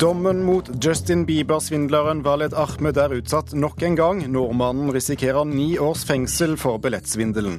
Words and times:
Dommen 0.00 0.42
mot 0.42 0.70
Justin 0.84 1.26
Bieber-svindleren 1.26 2.22
Waled 2.24 2.54
Ahmed 2.54 2.96
er 2.96 3.12
utsatt 3.12 3.50
nok 3.52 3.82
en 3.84 3.98
gang. 3.98 4.22
Nordmannen 4.32 4.88
risikerer 4.96 5.44
ni 5.44 5.74
års 5.76 6.06
fengsel 6.08 6.54
for 6.56 6.80
billettsvindelen. 6.80 7.58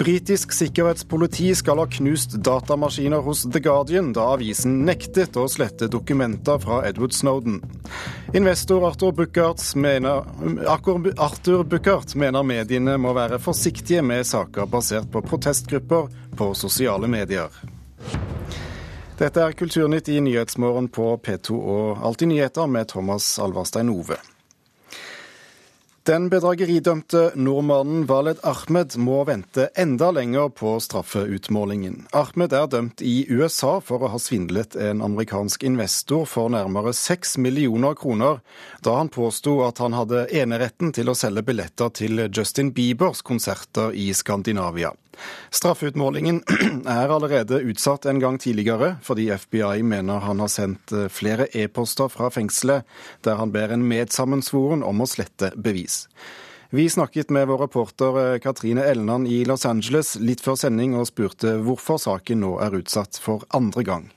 Britisk 0.00 0.56
sikkerhetspoliti 0.56 1.50
skal 1.60 1.82
ha 1.82 1.86
knust 1.98 2.38
datamaskiner 2.40 3.20
hos 3.20 3.44
The 3.52 3.60
Guardian 3.60 4.14
da 4.16 4.30
avisen 4.38 4.80
nektet 4.88 5.36
å 5.36 5.44
slette 5.44 5.90
dokumenter 5.92 6.56
fra 6.64 6.80
Edward 6.88 7.12
Snowden. 7.12 7.60
Investor 8.32 8.88
Arthur 8.88 9.12
Buchardt 9.20 9.60
mener, 9.76 10.24
Arthur 10.72 11.68
Buchardt 11.68 12.16
mener 12.16 12.48
mediene 12.48 12.96
må 12.96 13.12
være 13.12 13.44
forsiktige 13.44 14.00
med 14.00 14.24
saker 14.24 14.72
basert 14.72 15.12
på 15.12 15.20
protestgrupper 15.20 16.08
på 16.32 16.54
sosiale 16.56 17.12
medier. 17.12 17.52
Dette 19.18 19.42
er 19.42 19.54
Kulturnytt 19.58 20.06
i 20.14 20.20
Nyhetsmorgen 20.22 20.86
på 20.94 21.16
P2 21.18 21.56
og 21.58 22.02
Alltid 22.06 22.30
nyheter 22.30 22.68
med 22.70 22.86
Thomas 22.92 23.32
Alvarstein 23.42 23.88
Ove. 23.90 24.14
Den 26.06 26.28
bedrageridømte 26.30 27.24
nordmannen 27.34 28.04
Valed 28.06 28.38
Ahmed 28.46 28.94
må 29.02 29.16
vente 29.26 29.66
enda 29.74 30.12
lenger 30.14 30.52
på 30.54 30.76
straffeutmålingen. 30.80 32.06
Ahmed 32.14 32.54
er 32.54 32.70
dømt 32.70 33.02
i 33.02 33.26
USA 33.26 33.74
for 33.82 34.06
å 34.06 34.12
ha 34.14 34.22
svindlet 34.22 34.78
en 34.78 35.02
amerikansk 35.02 35.66
investor 35.66 36.22
for 36.30 36.54
nærmere 36.54 36.94
seks 36.94 37.34
millioner 37.42 37.98
kroner, 37.98 38.38
da 38.86 39.00
han 39.00 39.10
påsto 39.10 39.58
at 39.66 39.82
han 39.82 39.98
hadde 39.98 40.28
eneretten 40.30 40.94
til 40.94 41.10
å 41.10 41.18
selge 41.18 41.42
billetter 41.50 41.90
til 42.04 42.28
Justin 42.30 42.70
Biebers 42.70 43.26
konserter 43.26 43.90
i 43.98 44.12
Skandinavia. 44.14 44.94
Straffeutmålingen 45.54 46.42
er 46.98 47.14
allerede 47.14 47.62
utsatt 47.70 48.06
en 48.06 48.20
gang 48.22 48.38
tidligere, 48.40 48.96
fordi 49.02 49.30
FBI 49.32 49.82
mener 49.82 50.24
han 50.24 50.42
har 50.42 50.52
sendt 50.52 50.92
eh, 50.92 51.08
flere 51.12 51.48
e-poster 51.52 52.10
fra 52.12 52.30
fengselet 52.34 52.84
der 53.26 53.40
han 53.40 53.54
ber 53.54 53.72
en 53.74 53.86
medsammensvoren 53.88 54.84
om 54.86 55.02
å 55.02 55.08
slette 55.08 55.52
bevis. 55.56 56.06
Vi 56.70 56.84
snakket 56.90 57.30
med 57.30 57.48
vår 57.48 57.64
reporter 57.64 58.20
eh, 58.34 58.38
Katrine 58.44 58.84
Elnan 58.84 59.26
i 59.26 59.44
Los 59.48 59.64
Angeles 59.66 60.16
litt 60.20 60.44
før 60.44 60.58
sending 60.60 60.98
og 60.98 61.08
spurte 61.08 61.56
hvorfor 61.64 61.96
saken 62.02 62.44
nå 62.44 62.58
er 62.60 62.76
utsatt 62.82 63.16
for 63.22 63.48
andre 63.56 63.86
gang. 63.88 64.08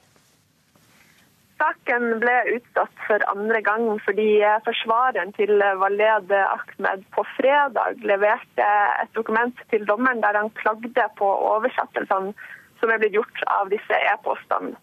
Saken 1.61 2.15
ble 2.21 2.37
utsatt 2.55 3.01
for 3.05 3.21
andre 3.29 3.59
gang 3.61 3.83
fordi 4.01 4.39
forsvareren 4.65 5.33
til 5.37 5.61
Valed 5.81 6.31
Ahmed 6.33 7.03
på 7.13 7.25
fredag 7.35 8.01
leverte 8.01 8.69
et 9.03 9.11
dokument 9.17 9.61
til 9.69 9.85
dommeren 9.85 10.23
der 10.23 10.39
han 10.39 10.49
klagde 10.57 11.05
på 11.19 11.27
oversettelsene 11.51 12.33
som 12.81 12.89
er 12.89 13.03
blitt 13.03 13.13
gjort 13.13 13.43
av 13.59 13.69
disse 13.69 13.99
e-postene. 14.09 14.73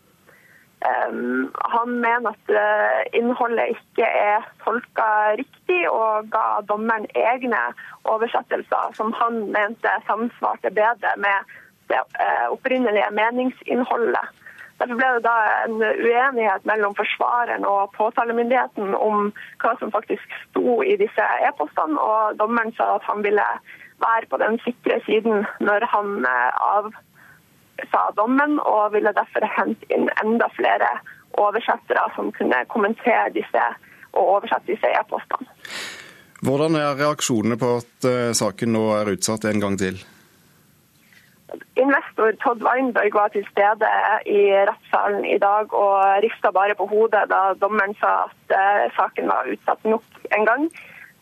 Um, 0.78 1.48
han 1.74 1.96
mener 1.98 2.30
at 2.30 2.50
uh, 2.54 3.00
innholdet 3.18 3.72
ikke 3.74 4.06
er 4.06 4.44
tolka 4.62 5.08
riktig, 5.40 5.80
og 5.90 6.28
ga 6.30 6.60
dommeren 6.70 7.08
egne 7.18 7.58
oversettelser 8.06 8.94
som 8.94 9.10
han 9.18 9.48
mente 9.56 9.96
samsvarte 10.06 10.70
bedre 10.70 11.16
med 11.18 11.56
det 11.90 11.98
opprinnelige 12.54 13.10
meningsinnholdet. 13.16 14.30
Derfor 14.78 14.94
ble 14.94 15.08
det 15.16 15.24
da 15.26 15.36
en 15.64 15.80
uenighet 15.82 16.66
mellom 16.70 16.94
forsvareren 16.98 17.66
og 17.66 17.90
påtalemyndigheten 17.96 18.94
om 18.94 19.32
hva 19.62 19.72
som 19.80 19.90
faktisk 19.94 20.36
sto 20.44 20.78
i 20.86 20.94
disse 21.00 21.24
e-postene, 21.48 21.98
og 21.98 22.38
dommeren 22.38 22.70
sa 22.78 22.94
at 22.94 23.06
han 23.10 23.24
ville 23.26 23.46
være 23.98 24.30
på 24.30 24.38
den 24.38 24.58
sikre 24.62 25.00
siden 25.06 25.42
når 25.66 25.86
han 25.94 26.12
eh, 26.30 26.60
avsa 26.70 28.04
dommen, 28.16 28.60
og 28.62 28.92
ville 28.94 29.14
derfor 29.16 29.46
hente 29.58 29.88
inn 29.94 30.06
enda 30.22 30.46
flere 30.54 30.92
oversettere 31.38 32.06
som 32.14 32.30
kunne 32.38 32.62
kommentere 32.70 33.32
disse 33.34 33.64
og 34.14 34.22
oversette 34.36 34.70
disse 34.70 34.92
e-postene. 35.00 35.50
Hvordan 36.46 36.78
er 36.78 36.94
reaksjonene 37.00 37.58
på 37.58 37.72
at 37.80 38.06
eh, 38.06 38.30
saken 38.36 38.72
nå 38.76 38.84
er 39.00 39.10
utsatt 39.16 39.48
en 39.50 39.66
gang 39.66 39.74
til? 39.80 39.98
Investor 41.78 42.32
Todd 42.42 42.62
Weinberg 42.66 43.14
var 43.14 43.32
til 43.32 43.46
stede 43.50 43.88
i 44.26 44.42
rettssalen 44.68 45.24
i 45.24 45.38
dag 45.38 45.74
og 45.74 46.22
rista 46.24 46.52
bare 46.54 46.76
på 46.78 46.88
hodet 46.90 47.24
da 47.32 47.40
dommeren 47.62 47.94
sa 48.02 48.12
at 48.26 48.54
uh, 48.54 48.84
saken 48.98 49.30
var 49.30 49.50
utsatt 49.52 49.84
nok 49.84 50.22
en 50.36 50.46
gang. 50.48 50.68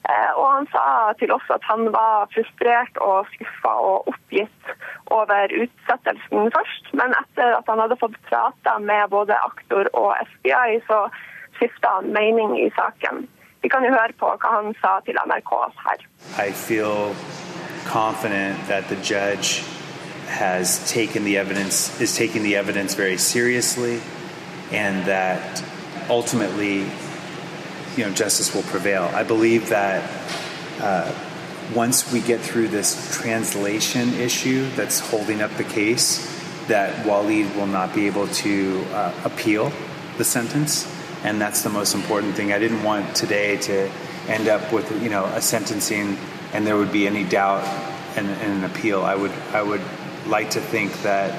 Uh, 0.06 0.32
og 0.38 0.46
han 0.54 0.68
sa 0.72 0.84
til 1.20 1.32
oss 1.34 1.48
at 1.50 1.64
han 1.66 1.88
var 1.94 2.28
frustrert 2.34 3.00
og 3.02 3.30
skuffa 3.34 3.72
og 3.90 4.10
oppgitt 4.12 4.74
over 5.14 5.54
utsettelsen 5.62 6.52
først. 6.56 6.92
Men 6.98 7.14
etter 7.20 7.56
at 7.58 7.70
han 7.70 7.82
hadde 7.84 8.00
fått 8.02 8.18
prata 8.30 8.78
med 8.78 9.10
både 9.14 9.38
aktor 9.50 9.90
og 9.92 10.12
FBI, 10.30 10.80
så 10.90 11.06
skifta 11.58 11.98
han 11.98 12.12
mening 12.14 12.58
i 12.60 12.68
saken. 12.78 13.26
Vi 13.62 13.68
kan 13.68 13.84
jo 13.84 13.90
høre 13.90 14.14
på 14.20 14.28
hva 14.30 14.58
han 14.60 14.74
sa 14.82 14.98
til 15.06 15.18
NRK 15.26 15.52
her. 15.86 16.04
I 16.38 16.52
feel 16.52 17.16
confident 17.88 18.68
that 18.68 18.88
the 18.88 18.96
has 20.26 20.88
taken 20.90 21.24
the 21.24 21.36
evidence 21.36 22.00
is 22.00 22.16
taking 22.16 22.42
the 22.42 22.56
evidence 22.56 22.94
very 22.94 23.16
seriously, 23.16 24.00
and 24.72 25.06
that 25.06 25.62
ultimately, 26.08 26.80
you 27.96 28.04
know, 28.04 28.10
justice 28.10 28.54
will 28.54 28.62
prevail. 28.64 29.04
I 29.14 29.22
believe 29.22 29.68
that 29.70 30.08
uh, 30.80 31.12
once 31.74 32.12
we 32.12 32.20
get 32.20 32.40
through 32.40 32.68
this 32.68 33.16
translation 33.16 34.14
issue 34.14 34.68
that's 34.70 35.00
holding 35.00 35.42
up 35.42 35.50
the 35.56 35.64
case, 35.64 36.32
that 36.68 37.06
Waleed 37.06 37.54
will 37.56 37.66
not 37.66 37.94
be 37.94 38.06
able 38.06 38.26
to 38.28 38.84
uh, 38.90 39.14
appeal 39.24 39.72
the 40.18 40.24
sentence, 40.24 40.92
and 41.24 41.40
that's 41.40 41.62
the 41.62 41.70
most 41.70 41.94
important 41.94 42.34
thing. 42.34 42.52
I 42.52 42.58
didn't 42.58 42.82
want 42.82 43.14
today 43.14 43.56
to 43.58 43.90
end 44.28 44.48
up 44.48 44.72
with 44.72 44.90
you 45.02 45.08
know 45.08 45.24
a 45.26 45.40
sentencing 45.40 46.18
and 46.52 46.66
there 46.66 46.76
would 46.76 46.92
be 46.92 47.06
any 47.06 47.24
doubt 47.24 47.64
and, 48.16 48.26
and 48.28 48.64
an 48.64 48.64
appeal. 48.64 49.02
I 49.02 49.14
would 49.14 49.32
I 49.52 49.62
would 49.62 49.82
like 50.28 50.50
to 50.50 50.60
think 50.60 50.92
that 51.02 51.30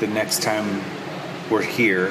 the 0.00 0.06
next 0.06 0.42
time 0.42 0.82
we're 1.50 1.62
here 1.62 2.10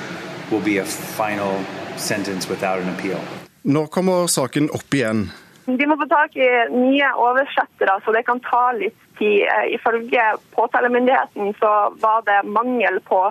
will 0.52 0.62
be 0.62 0.78
a 0.78 0.86
final 0.86 1.60
sentence 1.98 2.50
without 2.50 2.80
an 2.80 2.90
appeal. 2.90 3.20
Når 3.62 3.88
kommer 3.88 4.28
saken 4.28 4.70
opp 4.70 4.94
igjen? 4.94 5.32
De 5.66 5.86
må 5.88 5.96
få 5.96 6.06
tak 6.12 6.36
i 6.36 6.50
nye 6.70 7.10
oversettere, 7.16 8.00
så 8.04 8.12
det 8.12 8.26
kan 8.28 8.40
ta 8.44 8.72
litt 8.76 8.98
tid. 9.18 9.46
Eh, 9.48 9.76
ifølge 9.76 10.24
påtalemyndigheten 10.56 11.54
så 11.60 11.72
var 12.04 12.26
det 12.28 12.42
mangel 12.44 13.00
på 13.08 13.22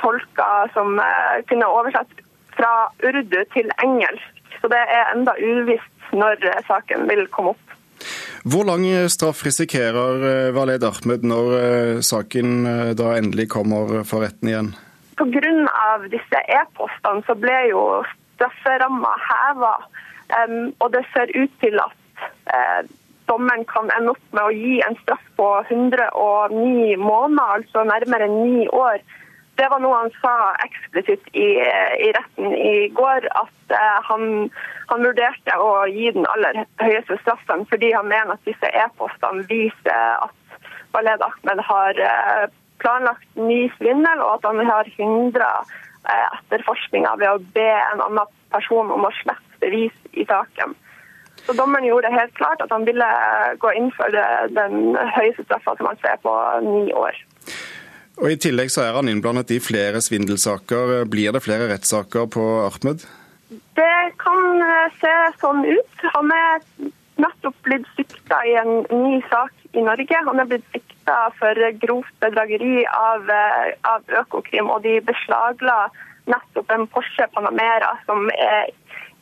tolker 0.00 0.72
som 0.72 0.98
eh, 0.98 1.44
kunne 1.50 1.68
oversette 1.68 2.24
fra 2.56 2.88
urdu 3.04 3.44
til 3.52 3.70
engelsk. 3.84 4.32
Så 4.60 4.72
det 4.72 4.80
er 4.80 5.12
enda 5.12 5.36
uvisst 5.36 6.12
når 6.16 6.40
saken 6.66 7.04
vil 7.10 7.26
komme 7.28 7.52
opp. 7.52 7.65
Hvor 8.46 8.62
lang 8.62 8.84
straff 9.10 9.40
risikerer 9.42 10.52
Valed 10.54 10.84
Ahmed 10.86 11.24
når 11.26 11.48
eh, 11.58 11.96
saken 12.06 12.50
eh, 12.70 12.90
da 12.94 13.16
endelig 13.18 13.48
kommer 13.50 14.04
for 14.06 14.22
retten 14.22 14.52
igjen? 14.52 14.68
Pga. 15.18 15.50
disse 16.12 16.42
e-postene 16.54 17.24
så 17.26 17.34
ble 17.34 17.56
jo 17.72 17.82
strafferamma 18.36 19.10
heva. 19.30 19.74
Og 20.78 20.88
det 20.94 21.02
ser 21.14 21.32
ut 21.34 21.52
til 21.62 21.78
at 21.80 22.22
uh, 22.50 22.80
dommeren 23.30 23.64
kan 23.70 23.90
ende 23.96 24.14
opp 24.14 24.24
med 24.34 24.42
å 24.42 24.54
gi 24.54 24.80
en 24.86 24.96
straff 25.02 25.22
på 25.38 25.46
109 25.70 26.96
måneder, 27.02 27.52
altså 27.58 27.84
nærmere 27.86 28.28
ni 28.30 28.66
år. 28.68 29.02
Det 29.56 29.68
var 29.72 29.80
noe 29.80 30.02
han 30.02 30.12
sa 30.20 30.52
eksplisitt 30.64 31.30
i, 31.32 31.46
i 32.06 32.10
retten 32.12 32.52
i 32.52 32.88
går, 32.96 33.28
at 33.40 33.72
uh, 33.72 33.98
han, 34.08 34.50
han, 34.90 35.04
vurderte 35.06 35.56
å 35.62 35.70
gi 35.88 36.10
den 36.12 36.28
aller 36.34 36.64
høyeste 36.82 37.16
straffen 37.22 37.64
fordi 37.70 37.92
han 37.94 38.10
mener 38.10 38.36
at 38.36 38.48
disse 38.48 38.68
e-postene 38.84 39.46
viser 39.48 40.20
at 40.26 40.60
Waled 40.92 41.24
Ahmed 41.24 41.62
har 41.70 42.00
uh, 42.04 42.44
planlagt 42.84 43.40
ny 43.40 43.66
svindel, 43.78 44.20
og 44.20 44.38
at 44.38 44.48
han 44.50 44.60
har 44.68 44.90
hindra 44.98 45.52
uh, 45.64 46.26
etterforskninga 46.42 47.16
ved 47.22 47.30
å 47.32 47.44
be 47.56 47.70
en 47.76 48.04
annen 48.04 48.34
person 48.52 48.92
om 48.92 49.08
å 49.08 49.14
slette 49.22 49.62
bevis 49.64 49.96
i 50.12 50.26
saken. 50.28 50.76
Så 51.46 51.54
Dommeren 51.56 51.86
gjorde 51.86 52.10
det 52.10 52.18
helt 52.18 52.34
klart 52.36 52.60
at 52.60 52.72
han 52.74 52.84
ville 52.84 53.08
gå 53.62 53.72
inn 53.78 53.88
for 53.94 54.12
den 54.56 54.96
høyeste 55.16 55.44
straffa, 55.46 55.76
som 55.78 55.88
han 55.88 56.00
ser 56.02 56.18
på 56.24 56.32
ni 56.66 56.92
år. 56.96 57.16
Og 58.16 58.32
I 58.32 58.38
tillegg 58.40 58.70
så 58.72 58.86
er 58.86 58.96
han 58.96 59.10
innblandet 59.12 59.50
i 59.52 59.60
flere 59.60 60.00
svindelsaker. 60.00 61.04
Blir 61.12 61.34
det 61.36 61.42
flere 61.44 61.68
rettssaker 61.68 62.28
på 62.32 62.44
Ahmed? 62.64 63.04
Det 63.76 63.96
kan 64.22 64.62
eh, 64.64 64.94
se 65.02 65.12
sånn 65.42 65.60
ut. 65.68 66.06
Han 66.14 66.32
er 66.32 66.64
nettopp 67.20 67.58
blitt 67.68 67.84
sikta 67.98 68.40
i 68.48 68.54
en 68.56 68.86
ny 68.88 69.20
sak 69.28 69.52
i 69.76 69.84
Norge. 69.84 70.22
Han 70.30 70.40
er 70.40 70.48
blitt 70.48 70.64
sikta 70.72 71.18
for 71.36 71.60
grovt 71.82 72.16
bedrageri 72.24 72.86
av, 72.88 73.28
eh, 73.28 73.76
av 73.92 74.16
Økokrim, 74.22 74.72
og 74.72 74.80
de 74.88 74.96
beslagla 75.04 75.76
nettopp 76.32 76.72
en 76.72 76.88
Porsche 76.88 77.28
Panamera 77.36 77.92
som 78.08 78.30
er 78.32 78.72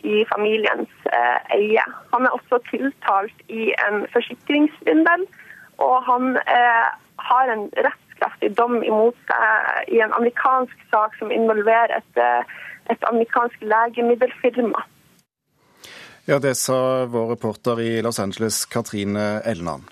i 0.07 0.23
familiens 0.31 1.11
eie. 1.53 1.83
Han 2.13 2.29
er 2.29 2.37
også 2.37 2.61
tiltalt 2.69 3.45
i 3.49 3.73
en 3.89 4.05
forsikringssvindel, 4.13 5.25
og 5.81 5.95
han 6.05 6.37
har 7.25 7.53
en 7.53 7.65
rettskraftig 8.25 8.57
dom 8.57 8.83
imot 8.83 9.17
seg 9.29 9.93
i 9.95 10.01
en 10.01 10.13
amerikansk 10.13 10.77
sak 10.91 11.15
som 11.19 11.31
involverer 11.31 11.99
et, 11.99 12.47
et 12.91 13.05
amerikansk 13.11 13.61
legemiddelfirma. 13.61 14.85
Ja, 16.27 16.39
Det 16.39 16.55
sa 16.55 17.05
vår 17.05 17.37
reporter 17.37 17.81
i 17.81 18.03
Los 18.03 18.19
Angeles, 18.19 18.65
Katrine 18.67 19.43
Elleland. 19.45 19.83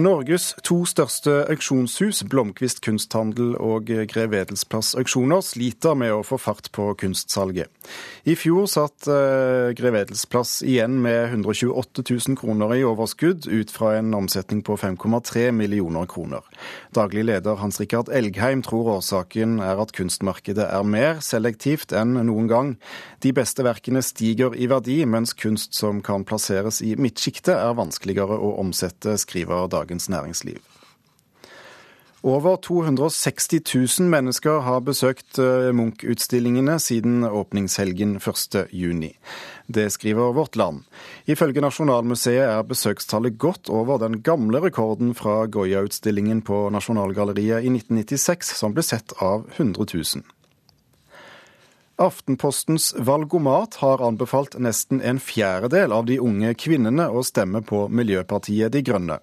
Norges 0.00 0.54
to 0.64 0.78
største 0.88 1.32
auksjonshus, 1.52 2.22
Blomkvist 2.30 2.78
kunsthandel 2.84 3.52
og 3.60 3.90
Grev 4.08 4.32
Edelsplass 4.38 4.94
auksjoner, 4.96 5.42
sliter 5.44 5.96
med 5.98 6.14
å 6.14 6.22
få 6.24 6.38
fart 6.40 6.70
på 6.72 6.86
kunstsalget. 7.00 7.68
I 8.24 8.36
fjor 8.38 8.68
satt 8.70 9.08
uh, 9.10 9.72
Grev 9.76 9.98
Edelsplass 10.00 10.60
igjen 10.64 10.98
med 11.04 11.34
128 11.34 12.04
000 12.06 12.38
kroner 12.40 12.72
i 12.78 12.84
overskudd, 12.86 13.48
ut 13.50 13.74
fra 13.74 13.96
en 13.98 14.14
omsetning 14.16 14.62
på 14.64 14.78
5,3 14.80 15.50
millioner 15.56 16.08
kroner. 16.08 16.46
Daglig 16.96 17.26
leder 17.28 17.60
Hans 17.60 17.80
Rikard 17.82 18.08
Elgheim 18.08 18.64
tror 18.64 18.94
årsaken 18.96 19.58
er 19.64 19.80
at 19.84 19.92
kunstmarkedet 19.96 20.68
er 20.70 20.86
mer 20.86 21.20
selektivt 21.24 21.92
enn 21.96 22.16
noen 22.30 22.48
gang. 22.48 22.72
De 23.20 23.34
beste 23.36 23.64
verkene 23.66 24.00
stiger 24.06 24.56
i 24.56 24.70
verdi, 24.70 25.02
mens 25.04 25.34
kunst 25.36 25.76
som 25.76 26.00
kan 26.04 26.24
plasseres 26.24 26.80
i 26.86 26.94
midtsjiktet 26.96 27.56
er 27.58 27.76
vanskeligere 27.76 28.38
å 28.40 28.54
omsette, 28.62 29.18
skriver 29.20 29.68
Dagens 29.68 29.89
Dagens 29.90 30.08
Næringsliv. 30.08 30.56
Over 32.22 32.56
260 32.56 33.98
000 33.98 34.08
mennesker 34.08 34.60
har 34.60 34.80
besøkt 34.80 35.38
eh, 35.38 35.72
Munch-utstillingene 35.74 36.78
siden 36.78 37.24
åpningshelgen 37.24 38.18
1.6. 38.20 39.14
Det 39.66 39.92
skriver 39.92 40.32
Vårt 40.32 40.56
Land. 40.56 40.84
Ifølge 41.26 41.60
Nasjonalmuseet 41.60 42.44
er 42.44 42.62
besøkstallet 42.62 43.38
godt 43.38 43.68
over 43.68 43.98
den 43.98 44.22
gamle 44.22 44.60
rekorden 44.62 45.14
fra 45.14 45.46
Goya-utstillingen 45.46 46.42
på 46.42 46.68
Nasjonalgalleriet 46.70 47.64
i 47.64 47.72
1996, 47.72 48.54
som 48.54 48.76
ble 48.76 48.84
sett 48.86 49.16
av 49.18 49.48
100 49.56 49.88
000. 49.94 50.22
Aftenpostens 52.00 52.94
Valgomat 52.98 53.74
har 53.74 54.08
anbefalt 54.08 54.54
nesten 54.58 55.02
en 55.02 55.18
fjerdedel 55.20 55.92
av 55.92 56.06
de 56.08 56.14
unge 56.16 56.54
kvinnene 56.56 57.04
å 57.12 57.20
stemme 57.20 57.60
på 57.60 57.82
Miljøpartiet 57.92 58.72
De 58.72 58.80
Grønne. 58.80 59.18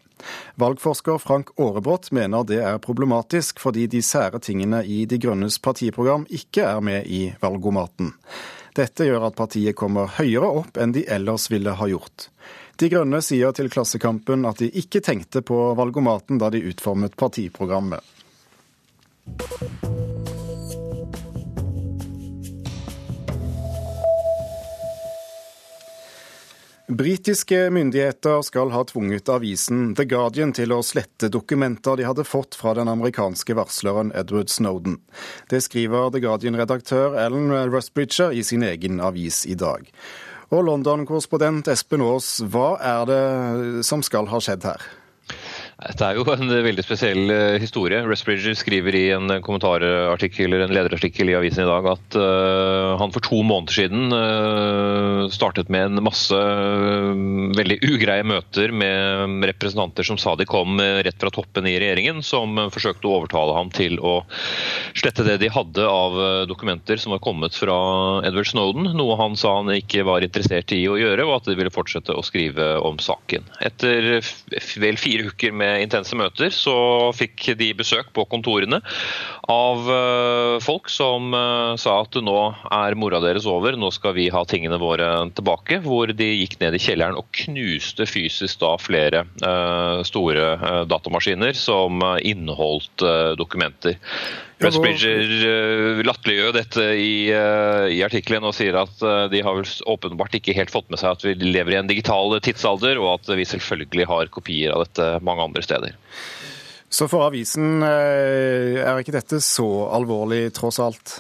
Valgforsker 0.62 1.18
Frank 1.18 1.50
Aarebrot 1.57 2.12
mener 2.13 2.45
det 2.45 2.59
er 2.62 2.77
problematisk 2.77 3.63
fordi 3.63 3.88
de 3.89 4.03
sære 4.06 4.38
tingene 4.45 4.83
i 4.85 5.00
De 5.09 5.18
Grønnes 5.18 5.57
partiprogram 5.57 6.27
ikke 6.29 6.68
er 6.69 6.85
med 6.85 7.09
i 7.09 7.24
valgomaten. 7.41 8.13
Dette 8.77 9.09
gjør 9.09 9.25
at 9.31 9.39
partiet 9.41 9.74
kommer 9.74 10.13
høyere 10.19 10.53
opp 10.62 10.77
enn 10.77 10.94
de 10.94 11.07
ellers 11.09 11.50
ville 11.50 11.74
ha 11.79 11.89
gjort. 11.89 12.29
De 12.77 12.91
Grønne 12.94 13.24
sier 13.25 13.57
til 13.57 13.74
Klassekampen 13.74 14.45
at 14.45 14.62
de 14.62 14.69
ikke 14.69 15.01
tenkte 15.01 15.41
på 15.41 15.63
valgomaten 15.81 16.38
da 16.38 16.53
de 16.53 16.62
utformet 16.69 17.18
partiprogrammet. 17.18 18.06
Britiske 26.88 27.69
myndigheter 27.69 28.42
skal 28.48 28.69
ha 28.72 28.80
tvunget 28.88 29.28
avisen 29.28 29.89
The 30.00 30.06
Guardian 30.07 30.54
til 30.56 30.72
å 30.72 30.78
slette 30.88 31.28
dokumenter 31.28 31.98
de 32.00 32.06
hadde 32.07 32.24
fått 32.24 32.56
fra 32.56 32.72
den 32.78 32.88
amerikanske 32.88 33.57
varsleren 33.60 34.13
Edward 34.16 34.48
Snowden. 34.48 34.95
Det 35.51 35.60
skriver 35.66 36.13
The 36.16 36.22
Guardian-redaktør 36.24 37.18
Alan 37.19 37.51
Rusbridger 37.74 38.31
i 38.31 38.39
sin 38.39 38.63
egen 38.63 39.01
avis 39.04 39.42
i 39.44 39.57
dag. 39.60 39.84
Og 40.48 40.63
London-korrespondent 40.69 41.68
Espen 41.68 42.06
Aas, 42.07 42.38
hva 42.39 42.78
er 42.80 43.04
det 43.12 43.84
som 43.84 44.00
skal 44.00 44.31
ha 44.31 44.39
skjedd 44.39 44.69
her? 44.72 44.88
Dette 45.77 46.07
er 46.07 46.18
jo 46.18 46.24
en 46.33 46.50
veldig 46.50 46.81
spesiell 46.81 47.27
historie. 47.62 47.77
historie. 47.77 48.00
Rusbridger 48.07 48.56
skriver 48.57 48.95
i 48.97 49.03
en 49.13 49.29
kommentarartikkel 49.45 50.47
eller 50.47 50.65
en 50.65 50.74
lederartikkel 50.74 51.29
i 51.29 51.35
avisen 51.38 51.63
i 51.63 51.68
dag 51.69 51.85
at 51.91 52.18
uh, 52.18 52.97
han 52.97 53.13
for 53.13 53.21
to 53.21 53.44
måneder 53.45 53.75
siden 53.75 54.13
uh, 54.13 55.27
startet 55.29 55.69
med 55.69 55.91
en 55.91 56.03
masse 56.03 56.38
veldig 57.57 57.77
ugreie 57.85 58.25
møter 58.25 58.74
med 58.74 59.45
representanter 59.51 60.07
som 60.07 60.18
sa 60.18 60.33
de 60.39 60.47
kom 60.50 60.79
rett 60.79 61.19
fra 61.21 61.29
toppen 61.33 61.68
i 61.69 61.75
regjeringen, 61.77 62.24
som 62.25 62.57
forsøkte 62.74 63.07
å 63.07 63.19
overtale 63.19 63.56
ham 63.57 63.69
til 63.74 64.00
å 64.01 64.15
slette 64.97 65.25
det 65.27 65.38
de 65.44 65.51
hadde 65.53 65.85
av 65.85 66.18
dokumenter 66.50 66.97
som 67.01 67.13
var 67.13 67.21
kommet 67.24 67.56
fra 67.57 67.77
Edward 68.25 68.50
Snowden, 68.50 68.89
noe 68.97 69.18
han 69.19 69.38
sa 69.38 69.57
han 69.59 69.71
ikke 69.75 70.06
var 70.07 70.25
interessert 70.25 70.74
i 70.75 70.81
å 70.89 70.97
gjøre, 71.00 71.27
og 71.27 71.35
at 71.39 71.51
de 71.51 71.57
ville 71.59 71.74
fortsette 71.74 72.15
å 72.15 72.25
skrive 72.25 72.74
om 72.81 73.00
saken. 73.01 73.45
Etter 73.65 74.19
vel 74.81 75.00
fire 75.01 75.29
uker 75.31 75.53
med 75.53 75.67
med 75.68 75.84
intense 75.84 76.16
møter, 76.18 76.52
så 76.54 76.75
fikk 77.16 77.52
de 77.60 77.72
besøk 77.78 78.12
på 78.16 78.25
kontorene 78.31 78.80
av 79.52 79.90
eh, 79.92 80.56
folk 80.64 80.90
som 80.92 81.34
eh, 81.36 81.74
sa 81.80 82.00
at 82.04 82.18
nå 82.24 82.38
er 82.74 82.98
mora 83.00 83.22
deres 83.24 83.48
over, 83.50 83.78
nå 83.80 83.92
skal 83.96 84.16
vi 84.18 84.30
ha 84.34 84.44
tingene 84.48 84.80
våre 84.81 85.10
tilbake. 85.38 85.81
Hvor 85.86 86.12
de 86.12 86.30
gikk 86.42 86.58
ned 86.64 86.78
i 86.78 86.81
kjelleren 86.81 87.19
og 87.19 87.30
knuste 87.44 88.08
fysisk 88.10 88.62
da 88.64 88.74
flere 88.81 89.25
eh, 89.46 90.04
store 90.08 90.84
datamaskiner 90.90 91.56
som 91.58 92.04
inneholdt 92.22 93.04
dokumenter. 93.40 93.98
Westbridger 94.57 96.01
latterliggjør 96.07 96.56
dette 96.56 96.86
i, 96.98 97.30
i 97.30 98.00
artikkelen 98.01 98.48
og 98.50 98.56
sier 98.57 98.74
at 98.80 99.04
de 99.30 99.42
har 99.45 99.54
vel 99.59 99.68
åpenbart 99.94 100.33
ikke 100.39 100.56
helt 100.57 100.74
fått 100.74 100.89
med 100.89 100.98
seg 100.98 101.13
at 101.13 101.25
vi 101.27 101.36
lever 101.38 101.75
i 101.75 101.77
en 101.77 101.92
digital 101.92 102.33
tidsalder, 102.42 102.98
og 102.98 103.19
at 103.19 103.30
vi 103.38 103.45
selvfølgelig 103.45 104.07
har 104.09 104.33
kopier 104.33 104.74
av 104.74 104.88
dette 104.88 105.12
mange 105.21 105.45
andre 105.45 105.62
steder. 105.62 105.94
Så 106.89 107.07
for 107.12 107.27
avisen 107.27 107.83
eh, 107.83 108.80
er 108.80 109.01
ikke 109.01 109.15
dette 109.15 109.42
så 109.44 109.68
alvorlig, 109.94 110.48
tross 110.56 110.80
alt? 110.80 111.18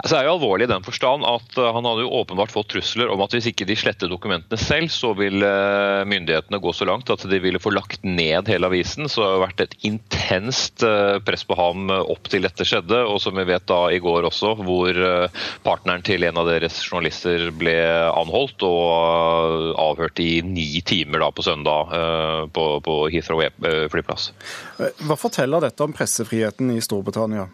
Altså, 0.00 0.14
det 0.14 0.20
er 0.20 0.28
jo 0.28 0.34
alvorlig 0.36 0.66
i 0.66 0.70
den 0.72 0.84
forstand 0.86 1.26
at 1.28 1.58
uh, 1.58 1.68
han 1.74 1.86
hadde 1.86 2.04
jo 2.06 2.14
åpenbart 2.20 2.52
fått 2.54 2.70
trusler 2.72 3.10
om 3.12 3.20
at 3.24 3.34
hvis 3.36 3.50
ikke 3.50 3.66
de 3.68 3.76
sletter 3.78 4.10
dokumentene 4.10 4.58
selv, 4.60 4.88
så 4.92 5.12
vil 5.18 5.44
uh, 5.44 6.06
myndighetene 6.08 6.60
gå 6.62 6.72
så 6.76 6.88
langt 6.88 7.12
at 7.12 7.26
de 7.28 7.40
ville 7.42 7.60
få 7.62 7.72
lagt 7.74 8.06
ned 8.06 8.48
hele 8.50 8.70
avisen. 8.70 9.08
Så 9.10 9.22
det 9.22 9.30
har 9.34 9.44
vært 9.44 9.64
et 9.66 9.76
intenst 9.88 10.84
uh, 10.86 11.18
press 11.26 11.44
på 11.46 11.58
ham 11.58 11.92
opp 12.00 12.30
til 12.32 12.46
dette 12.46 12.66
skjedde. 12.66 13.02
Og 13.10 13.20
som 13.22 13.36
vi 13.36 13.46
vet 13.48 13.66
da 13.68 13.82
i 13.92 14.00
går 14.02 14.28
også, 14.30 14.54
hvor 14.60 14.96
partneren 15.64 16.04
til 16.06 16.24
en 16.26 16.40
av 16.40 16.48
deres 16.48 16.80
journalister 16.86 17.50
ble 17.56 17.76
anholdt 18.08 18.64
og 18.66 19.74
avhørt 19.80 20.20
i 20.22 20.40
ni 20.46 20.82
timer 20.86 21.22
da 21.24 21.30
på 21.34 21.44
søndag 21.44 21.92
på, 22.54 22.66
på 22.84 22.96
Heathrow 23.12 23.42
flyplass. 23.92 24.30
Hva 25.06 25.16
forteller 25.18 25.68
dette 25.68 25.84
om 25.84 25.94
pressefriheten 25.96 26.72
i 26.74 26.80
Storbritannia? 26.84 27.48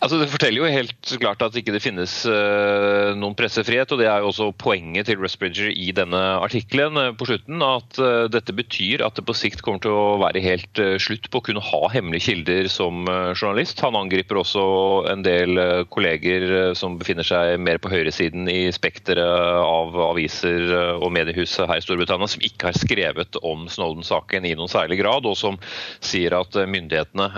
Altså, 0.00 0.18
det 0.18 0.30
forteller 0.32 0.62
jo 0.62 0.70
helt 0.70 1.12
klart 1.20 1.42
at 1.44 1.56
ikke 1.58 1.74
det 1.74 1.82
finnes 1.82 2.12
uh, 2.28 3.12
noen 3.18 3.36
pressefrihet. 3.38 3.92
og 3.92 4.00
Det 4.00 4.08
er 4.08 4.22
jo 4.22 4.30
også 4.30 4.48
poenget 4.58 5.08
til 5.08 5.20
Rusbridger 5.20 5.70
i 5.70 5.90
denne 5.96 6.20
artikkelen 6.42 6.98
uh, 6.98 7.10
på 7.16 7.28
slutten. 7.28 7.62
At 7.64 7.98
uh, 8.00 8.24
dette 8.32 8.54
betyr 8.56 9.04
at 9.04 9.18
det 9.18 9.26
på 9.26 9.36
sikt 9.36 9.62
kommer 9.64 9.82
til 9.84 9.94
å 9.94 10.16
være 10.22 10.42
helt 10.44 10.82
slutt 11.02 11.28
på 11.30 11.40
å 11.40 11.46
kunne 11.48 11.62
ha 11.64 11.82
hemmelige 11.92 12.30
kilder 12.30 12.68
som 12.72 13.04
journalist. 13.06 13.82
Han 13.84 13.98
angriper 13.98 14.40
også 14.40 14.64
en 15.10 15.24
del 15.26 15.58
kolleger 15.92 16.74
som 16.78 16.98
befinner 17.00 17.26
seg 17.26 17.58
mer 17.62 17.80
på 17.82 17.90
høyresiden 17.92 18.48
i 18.50 18.68
spekteret 18.74 19.60
av 19.64 19.94
aviser 20.08 20.66
og 20.94 21.10
mediehus 21.14 21.56
her 21.60 21.78
i 21.78 21.84
Storbritannia, 21.84 22.28
som 22.30 22.44
ikke 22.44 22.70
har 22.70 22.78
skrevet 22.78 23.38
om 23.44 23.66
Snowden-saken 23.70 24.46
i 24.48 24.54
noen 24.58 24.70
særlig 24.72 25.00
grad, 25.02 25.26
og 25.28 25.36
som 25.38 25.58
sier 26.04 26.36
at 26.38 26.56
myndighetene 26.56 27.28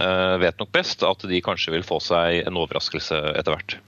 vet 0.43 0.61
nok 0.61 0.73
best, 0.75 1.05
at 1.07 1.27
de 1.29 1.43
kanskje 1.45 1.75
vil 1.77 1.86
få 1.87 2.01
seg 2.03 2.43
en 2.45 2.59
overraskelse 2.61 3.21
etter 3.35 3.55
hvert. 3.55 3.79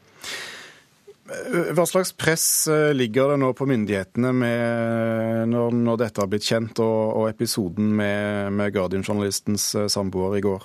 Hva 1.76 1.84
slags 1.84 2.14
press 2.16 2.46
eh, 2.72 2.94
ligger 2.96 3.34
det 3.34 3.40
nå 3.42 3.50
på 3.52 3.66
myndighetene 3.68 4.30
når, 5.50 5.76
når, 5.76 6.00
dette 6.00 6.22
har 6.22 6.30
blitt 6.32 6.46
kjent, 6.48 6.80
og, 6.80 7.00
og 7.20 7.28
episoden 7.28 7.90
med, 7.98 8.54
med 8.56 8.72
Guardian-journalistens 8.72 9.68
eh, 9.76 9.90
samboer 9.92 10.38
i 10.38 10.44
går? 10.46 10.64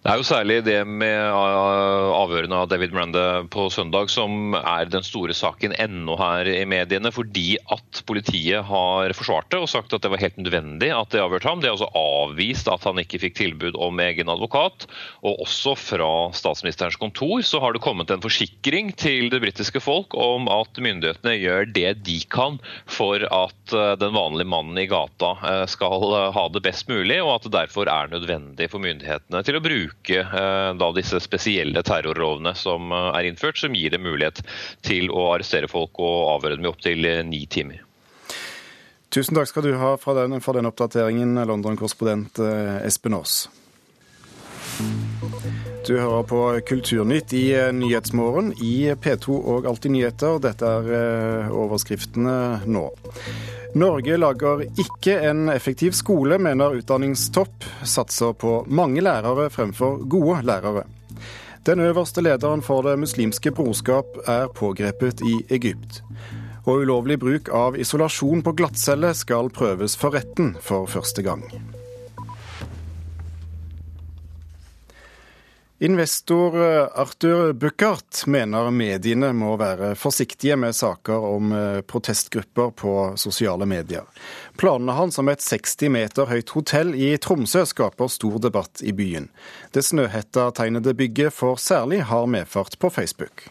Det 0.00 0.08
er 0.08 0.20
jo 0.20 0.24
særlig 0.26 0.56
det 0.64 0.78
med 0.88 1.18
uh, 1.32 2.12
avhørene 2.16 2.56
av 2.62 2.68
David 2.70 2.94
Miranda 2.94 3.24
på 3.52 3.66
søndag 3.72 4.08
som 4.12 4.54
er 4.56 4.88
den 4.88 5.04
store 5.06 5.34
saken 5.36 5.74
ennå 5.76 6.16
her 6.20 6.48
i 6.48 6.64
mediene, 6.68 7.12
fordi 7.12 7.58
at 7.72 8.02
politiet 8.08 8.64
har 8.68 9.14
forsvart 9.16 9.50
det 9.52 9.60
og 9.60 9.68
sagt 9.70 9.92
at 9.92 10.04
det 10.04 10.12
var 10.12 10.22
helt 10.22 10.38
nødvendig 10.40 10.88
at 10.94 11.12
de 11.12 11.22
avhørte 11.22 11.48
ham. 11.50 11.60
De 11.60 11.68
har 11.68 11.76
altså 11.76 11.90
avvist 11.96 12.70
at 12.72 12.86
han 12.88 13.02
ikke 13.02 13.20
fikk 13.24 13.36
tilbud 13.40 13.78
om 13.80 14.00
egen 14.02 14.32
advokat. 14.32 14.86
Og 15.20 15.44
også 15.44 15.76
fra 15.78 16.10
statsministerens 16.36 16.98
kontor 17.00 17.44
så 17.46 17.60
har 17.62 17.76
det 17.76 17.84
kommet 17.84 18.12
en 18.12 18.24
forsikring 18.24 18.94
til 18.96 19.28
det 19.32 19.42
britiske 19.44 19.82
folk 19.84 20.16
om 20.16 20.48
at 20.52 20.80
myndighetene 20.80 21.36
gjør 21.40 21.68
det 21.70 21.94
de 22.06 22.18
kan 22.32 22.56
for 22.88 23.20
at 23.24 23.76
uh, 23.76 23.94
den 24.00 24.16
vanlige 24.16 24.50
mannen 24.50 24.80
i 24.80 24.88
gata 24.90 25.34
uh, 25.40 25.66
skal 25.70 26.08
ha 26.34 26.46
det 26.52 26.64
best 26.64 26.88
mulig, 26.90 27.20
og 27.20 27.36
at 27.36 27.48
det 27.48 27.56
derfor 27.58 27.90
er 27.90 28.10
nødvendig 28.12 28.70
for 28.72 28.82
myndighetene 28.82 29.44
til 29.44 29.58
å 29.58 29.64
bruke 29.64 29.79
da 30.00 30.90
disse 30.96 31.20
spesielle 31.22 31.82
terrorlovene 31.86 32.54
som 32.58 32.92
er 32.92 33.28
innført, 33.28 33.60
som 33.60 33.76
gir 33.76 33.94
dem 33.94 34.04
mulighet 34.06 34.42
til 34.86 35.10
å 35.12 35.30
arrestere 35.34 35.70
folk 35.70 36.00
og 36.02 36.34
avhøre 36.36 36.58
dem 36.58 36.66
i 36.68 36.72
opptil 36.72 37.08
ni 37.28 37.44
timer. 37.50 37.84
Tusen 39.10 39.34
takk 39.34 39.48
skal 39.50 39.66
du 39.66 39.72
ha 39.80 39.96
for 39.98 40.14
den, 40.18 40.38
for 40.44 40.54
den 40.54 40.68
oppdateringen, 40.70 41.34
London-korrespondent 41.50 42.38
Espen 42.86 43.16
Aas. 43.18 43.48
Du 45.90 45.96
hører 45.98 46.22
på 46.22 46.40
Kulturnytt 46.62 47.32
i 47.34 47.48
eh, 47.50 47.72
Nyhetsmorgen 47.74 48.52
i 48.62 48.92
P2 48.94 49.34
og 49.34 49.64
Alltid 49.66 49.90
nyheter. 49.90 50.36
Dette 50.38 50.68
er 50.70 50.90
eh, 50.94 51.48
overskriftene 51.50 52.34
nå. 52.70 52.84
Norge 53.74 54.18
lager 54.20 54.62
ikke 54.68 55.16
en 55.26 55.50
effektiv 55.50 55.96
skole, 55.98 56.38
mener 56.38 56.76
utdanningstopp. 56.78 57.66
Satser 57.82 58.36
på 58.38 58.60
mange 58.70 59.02
lærere 59.02 59.48
fremfor 59.50 59.98
gode 60.06 60.44
lærere. 60.46 60.86
Den 61.66 61.82
øverste 61.82 62.22
lederen 62.22 62.62
for 62.62 62.86
Det 62.86 62.94
muslimske 63.02 63.50
brorskap 63.50 64.14
er 64.30 64.46
pågrepet 64.46 65.26
i 65.26 65.40
Egypt. 65.50 66.04
Og 66.70 66.84
ulovlig 66.86 67.18
bruk 67.18 67.50
av 67.50 67.74
isolasjon 67.74 68.46
på 68.46 68.54
glattcelle 68.62 69.10
skal 69.18 69.50
prøves 69.50 69.98
for 69.98 70.14
retten 70.14 70.54
for 70.62 70.86
første 70.86 71.26
gang. 71.26 71.42
Investor 75.82 76.62
eh, 76.62 76.88
Arthur 76.94 77.52
Buchardt 77.52 78.26
mener 78.26 78.70
mediene 78.70 79.30
må 79.32 79.54
være 79.56 79.94
forsiktige 79.96 80.58
med 80.60 80.76
saker 80.76 81.24
om 81.24 81.54
eh, 81.56 81.78
protestgrupper 81.88 82.74
på 82.76 82.92
sosiale 83.16 83.64
medier. 83.64 84.04
Planene 84.60 84.92
hans 84.98 85.16
om 85.22 85.30
et 85.32 85.40
60 85.40 85.88
meter 85.94 86.28
høyt 86.28 86.52
hotell 86.52 86.92
i 86.92 87.14
Tromsø 87.16 87.64
skaper 87.64 88.12
stor 88.12 88.36
debatt 88.44 88.84
i 88.84 88.92
byen. 88.92 89.30
Det 89.72 89.86
snøhetta-tegnede 89.88 90.92
bygget 91.00 91.32
får 91.32 91.56
særlig 91.70 92.02
hard 92.12 92.28
medfart 92.28 92.76
på 92.76 92.92
Facebook. 92.92 93.46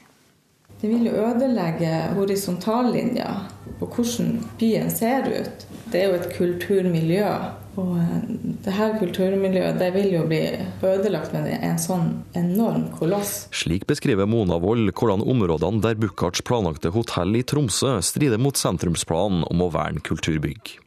Det 0.81 0.87
vil 0.87 1.09
jo 1.09 1.15
ødelegge 1.31 1.95
horisontallinja 2.13 3.31
på 3.79 3.89
hvordan 3.89 4.35
byen 4.61 4.93
ser 4.93 5.25
ut. 5.33 5.65
Det 5.89 6.03
er 6.03 6.11
jo 6.11 6.21
et 6.21 6.29
kulturmiljø 6.37 7.33
og 7.79 7.95
eh, 7.99 8.17
det 8.65 8.73
her 8.75 8.97
kulturmiljøet 8.99 9.79
det 9.79 9.89
vil 9.95 10.11
jo 10.13 10.25
bli 10.29 10.41
ødelagt 10.85 11.33
med 11.35 11.49
en 11.55 11.79
sånn 11.81 12.11
enorm 12.37 12.89
koloss. 12.97 13.47
Slik 13.55 13.87
beskriver 13.89 14.29
Mona 14.29 14.59
Wold 14.61 14.91
hvordan 14.91 15.23
områdene 15.23 15.83
der 15.85 15.99
Buchards 15.99 16.43
planlagte 16.45 16.93
hotell 16.95 17.39
i 17.39 17.45
Tromsø 17.47 17.97
strider 18.05 18.41
mot 18.41 18.59
sentrumsplanen 18.59 19.45
om 19.49 19.65
å 19.65 19.71
verne 19.73 20.03
kulturbygg. 20.05 20.77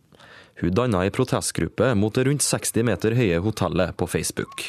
Hun 0.62 0.74
danna 0.76 1.00
ei 1.02 1.10
protestgruppe 1.10 1.88
mot 1.98 2.14
det 2.14 2.26
rundt 2.28 2.44
60 2.44 2.84
meter 2.86 3.16
høye 3.18 3.40
hotellet 3.42 3.96
på 3.98 4.06
Facebook. 4.06 4.68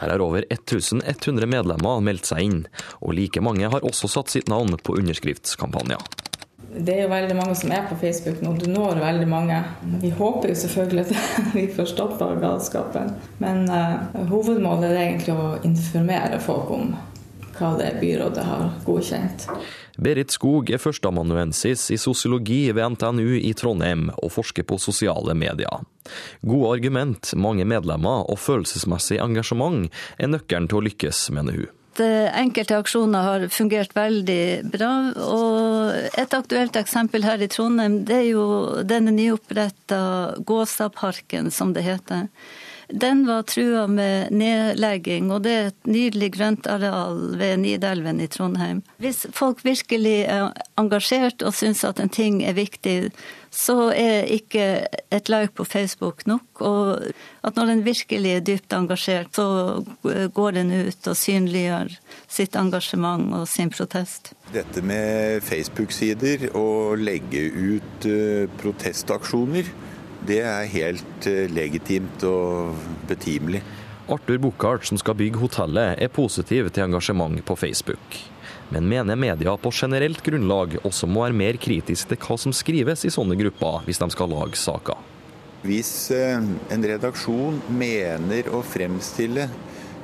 Der 0.00 0.10
har 0.12 0.20
over 0.20 0.44
1100 0.50 1.48
medlemmer 1.48 2.02
meldt 2.04 2.28
seg 2.28 2.44
inn, 2.44 2.58
og 3.00 3.14
like 3.16 3.40
mange 3.40 3.70
har 3.72 3.86
også 3.86 4.10
satt 4.10 4.34
sitt 4.34 4.50
navn 4.52 4.76
på 4.84 4.98
underskriftskampanjer 5.00 6.19
det 6.70 6.94
er 6.94 7.02
jo 7.02 7.10
veldig 7.10 7.34
mange 7.34 7.54
som 7.58 7.72
er 7.74 7.86
på 7.88 7.96
Facebook 7.98 8.42
nå. 8.44 8.52
Du 8.60 8.68
når 8.70 9.00
veldig 9.02 9.26
mange. 9.28 9.58
Vi 10.02 10.12
håper 10.14 10.52
jo 10.52 10.58
selvfølgelig 10.60 11.06
at 11.08 11.38
vi 11.58 11.66
får 11.74 11.90
stoppa 11.94 12.30
galskapen. 12.40 13.14
Men 13.42 13.64
uh, 13.70 14.06
hovedmålet 14.30 14.92
er 14.92 15.00
egentlig 15.08 15.34
å 15.34 15.56
informere 15.66 16.38
folk 16.42 16.70
om 16.76 16.92
hva 17.58 17.74
det 17.76 17.90
byrådet 18.00 18.44
har 18.46 18.68
godkjent. 18.86 19.48
Berit 20.00 20.32
Skog 20.32 20.70
er 20.72 20.80
førsteamanuensis 20.80 21.90
i 21.92 21.98
sosiologi 22.00 22.62
ved 22.72 22.94
NTNU 22.94 23.34
i 23.36 23.50
Trondheim 23.58 24.06
og 24.14 24.32
forsker 24.32 24.64
på 24.64 24.78
sosiale 24.80 25.34
medier. 25.36 25.82
Gode 26.40 26.70
argument, 26.78 27.34
mange 27.36 27.66
medlemmer 27.68 28.24
og 28.30 28.40
følelsesmessig 28.40 29.20
engasjement 29.20 29.90
er 30.16 30.32
nøkkelen 30.32 30.70
til 30.70 30.80
å 30.80 30.86
lykkes, 30.86 31.26
mener 31.36 31.58
hun. 31.58 31.76
Eh, 32.00 32.38
enkelte 32.38 32.78
aksjoner 32.80 33.26
har 33.26 33.46
fungert 33.52 33.92
veldig 33.96 34.70
bra. 34.72 34.92
Og 35.20 36.18
et 36.20 36.36
aktuelt 36.36 36.78
eksempel 36.80 37.26
her 37.26 37.42
i 37.42 37.48
Trondheim, 37.50 38.00
det 38.08 38.16
er 38.22 38.28
jo 38.30 38.44
denne 38.88 39.12
nyoppretta 39.14 40.00
Gåsaparken, 40.48 41.50
som 41.52 41.74
det 41.76 41.84
heter. 41.84 42.28
Den 42.92 43.26
var 43.26 43.42
trua 43.42 43.86
med 43.86 44.32
nedlegging, 44.34 45.30
og 45.32 45.44
det 45.44 45.52
er 45.52 45.68
et 45.70 45.90
nydelig 45.90 46.32
grøntareal 46.34 47.36
ved 47.38 47.60
Nidelven 47.62 48.20
i 48.20 48.26
Trondheim. 48.30 48.82
Hvis 49.02 49.26
folk 49.36 49.64
virkelig 49.64 50.24
er 50.26 50.50
engasjert 50.80 51.44
og 51.46 51.54
syns 51.54 51.84
at 51.86 52.00
en 52.02 52.10
ting 52.10 52.42
er 52.42 52.56
viktig, 52.58 53.12
så 53.50 53.90
er 53.90 54.28
ikke 54.30 54.86
et 55.10 55.28
like 55.28 55.54
på 55.58 55.64
Facebook 55.66 56.26
nok. 56.26 56.62
Og 56.62 57.10
at 57.46 57.56
når 57.56 57.72
en 57.74 57.84
virkelig 57.84 58.34
er 58.36 58.44
dypt 58.46 58.72
engasjert, 58.72 59.34
så 59.34 59.82
går 60.34 60.60
en 60.60 60.72
ut 60.86 61.10
og 61.10 61.18
synliggjør 61.18 61.94
sitt 62.30 62.56
engasjement 62.58 63.34
og 63.34 63.46
sin 63.50 63.70
protest. 63.74 64.32
Dette 64.54 64.82
med 64.82 65.42
Facebook-sider 65.46 66.50
og 66.58 66.98
legge 67.02 67.46
ut 67.50 68.06
eh, 68.10 68.46
protestaksjoner, 68.62 69.70
det 70.26 70.40
er 70.44 70.68
helt 70.72 71.30
eh, 71.30 71.46
legitimt 71.52 72.24
og 72.28 72.76
betimelig. 73.08 73.62
Arthur 74.10 74.40
Buchardt, 74.42 74.88
som 74.88 74.98
skal 74.98 75.14
bygge 75.14 75.38
hotellet, 75.38 75.96
er 76.02 76.10
positiv 76.10 76.68
til 76.74 76.88
engasjement 76.88 77.38
på 77.46 77.56
Facebook 77.56 78.20
men 78.70 78.88
mener 78.88 79.16
media 79.16 79.56
på 79.56 79.70
generelt 79.74 80.22
grunnlag 80.22 80.76
også 80.82 81.08
må 81.10 81.24
være 81.24 81.36
mer 81.36 81.58
kritisk 81.62 82.10
til 82.10 82.20
hva 82.22 82.36
som 82.38 82.54
skrives 82.54 83.02
i 83.06 83.10
sånne 83.10 83.36
grupper, 83.38 83.82
hvis 83.86 83.98
de 83.98 84.08
skal 84.14 84.30
lage 84.30 84.58
saker. 84.58 85.00
Hvis 85.66 85.92
eh, 86.14 86.38
en 86.72 86.86
redaksjon 86.92 87.58
mener 87.76 88.48
å 88.54 88.62
fremstille 88.64 89.48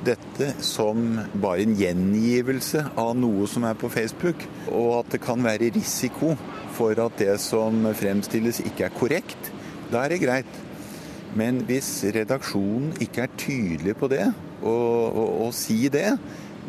dette 0.07 0.51
som 0.61 1.17
bare 1.41 1.65
en 1.65 1.77
gjengivelse 1.79 2.83
av 3.01 3.15
noe 3.17 3.47
som 3.49 3.65
er 3.65 3.79
på 3.79 3.89
Facebook, 3.91 4.43
og 4.69 4.91
at 4.99 5.15
det 5.15 5.23
kan 5.25 5.41
være 5.47 5.71
risiko 5.79 6.35
for 6.77 6.99
at 7.07 7.17
det 7.23 7.39
som 7.41 7.87
fremstilles 7.97 8.61
ikke 8.67 8.91
er 8.91 8.99
korrekt, 8.99 9.53
da 9.93 10.05
er 10.05 10.15
det 10.15 10.23
greit. 10.25 10.59
Men 11.37 11.61
hvis 11.69 11.89
redaksjonen 12.15 12.95
ikke 13.03 13.27
er 13.27 13.39
tydelig 13.39 13.97
på 14.01 14.09
det, 14.09 14.25
og, 14.63 15.13
og, 15.13 15.29
og 15.47 15.55
si 15.55 15.89
det, 15.93 16.15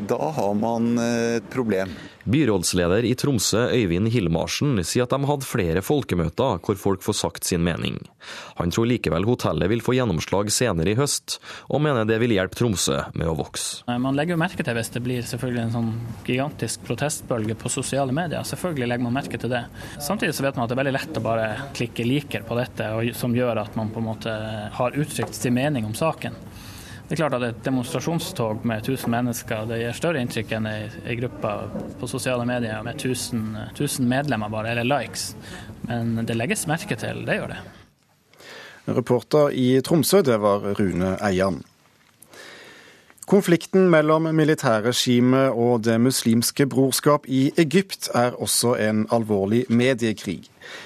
da 0.08 0.32
har 0.32 0.54
man 0.54 0.98
eh, 0.98 1.38
et 1.38 1.50
problem. 1.50 1.90
Byrådsleder 2.28 3.06
i 3.08 3.16
Tromsø, 3.16 3.70
Øyvind 3.72 4.10
Hillmarsen, 4.12 4.76
sier 4.84 5.06
at 5.06 5.14
de 5.16 5.28
hadde 5.30 5.48
flere 5.48 5.82
folkemøter 5.86 6.60
hvor 6.60 6.80
folk 6.80 7.06
får 7.06 7.16
sagt 7.16 7.48
sin 7.48 7.64
mening. 7.64 8.02
Han 8.60 8.74
tror 8.74 8.90
likevel 8.90 9.24
hotellet 9.30 9.72
vil 9.72 9.84
få 9.84 9.96
gjennomslag 9.96 10.52
senere 10.52 10.92
i 10.92 10.98
høst, 11.00 11.38
og 11.72 11.82
mener 11.86 12.08
det 12.10 12.20
vil 12.20 12.36
hjelpe 12.36 12.60
Tromsø 12.60 13.00
med 13.16 13.32
å 13.32 13.38
vokse. 13.40 13.88
Man 13.88 14.20
legger 14.20 14.36
jo 14.36 14.42
merke 14.44 14.66
til 14.66 14.76
hvis 14.76 14.92
det 14.92 15.04
blir 15.06 15.24
selvfølgelig 15.30 15.64
en 15.64 15.76
sånn 15.78 15.90
gigantisk 16.28 16.84
protestbølge 16.90 17.56
på 17.58 17.72
sosiale 17.72 18.16
medier. 18.16 18.44
Selvfølgelig 18.48 18.92
legger 18.92 19.08
man 19.08 19.18
merke 19.22 19.40
til 19.40 19.54
det. 19.54 19.64
Samtidig 20.04 20.36
så 20.36 20.46
vet 20.46 20.60
man 20.60 20.68
at 20.68 20.74
det 20.74 20.78
er 20.78 20.84
veldig 20.84 20.98
lett 20.98 21.22
å 21.22 21.26
bare 21.30 21.50
klikke 21.80 22.08
liker 22.08 22.44
på 22.48 22.60
dette, 22.60 22.92
som 23.16 23.36
gjør 23.36 23.64
at 23.64 23.80
man 23.80 23.94
på 23.94 24.04
en 24.04 24.10
måte 24.12 24.36
har 24.78 25.00
uttrykt 25.00 25.38
sin 25.38 25.56
mening 25.56 25.88
om 25.88 25.96
saken. 25.96 26.36
Det 27.08 27.16
er 27.16 27.22
klart 27.22 27.38
at 27.38 27.44
Et 27.48 27.64
demonstrasjonstog 27.64 28.66
med 28.68 28.84
1000 28.84 29.12
mennesker 29.12 29.68
det 29.70 29.78
gir 29.80 29.96
større 29.96 30.20
inntrykk 30.20 30.50
enn 30.58 30.66
ei 30.68 31.16
gruppe 31.16 31.54
på 32.02 32.10
sosiale 32.12 32.44
medier 32.44 32.84
med 32.84 33.00
1000, 33.00 33.46
1000 33.72 34.10
medlemmer 34.12 34.52
bare, 34.52 34.74
eller 34.74 34.84
likes. 34.84 35.30
Men 35.88 36.26
det 36.28 36.36
legges 36.36 36.68
merke 36.68 37.00
til, 37.00 37.24
det 37.24 37.40
gjør 37.40 37.54
det. 37.54 37.62
Reporter 38.98 39.56
i 39.56 39.80
Tromsø, 39.84 40.20
det 40.22 40.36
var 40.44 40.68
Rune 40.76 41.16
Eian. 41.24 41.62
Konflikten 43.28 43.90
mellom 43.92 44.30
militærregimet 44.32 45.52
og 45.52 45.82
Det 45.84 45.98
muslimske 46.00 46.64
brorskap 46.66 47.26
i 47.28 47.50
Egypt 47.60 48.08
er 48.16 48.38
også 48.40 48.78
en 48.80 49.02
alvorlig 49.12 49.66
mediekrig. 49.68 50.46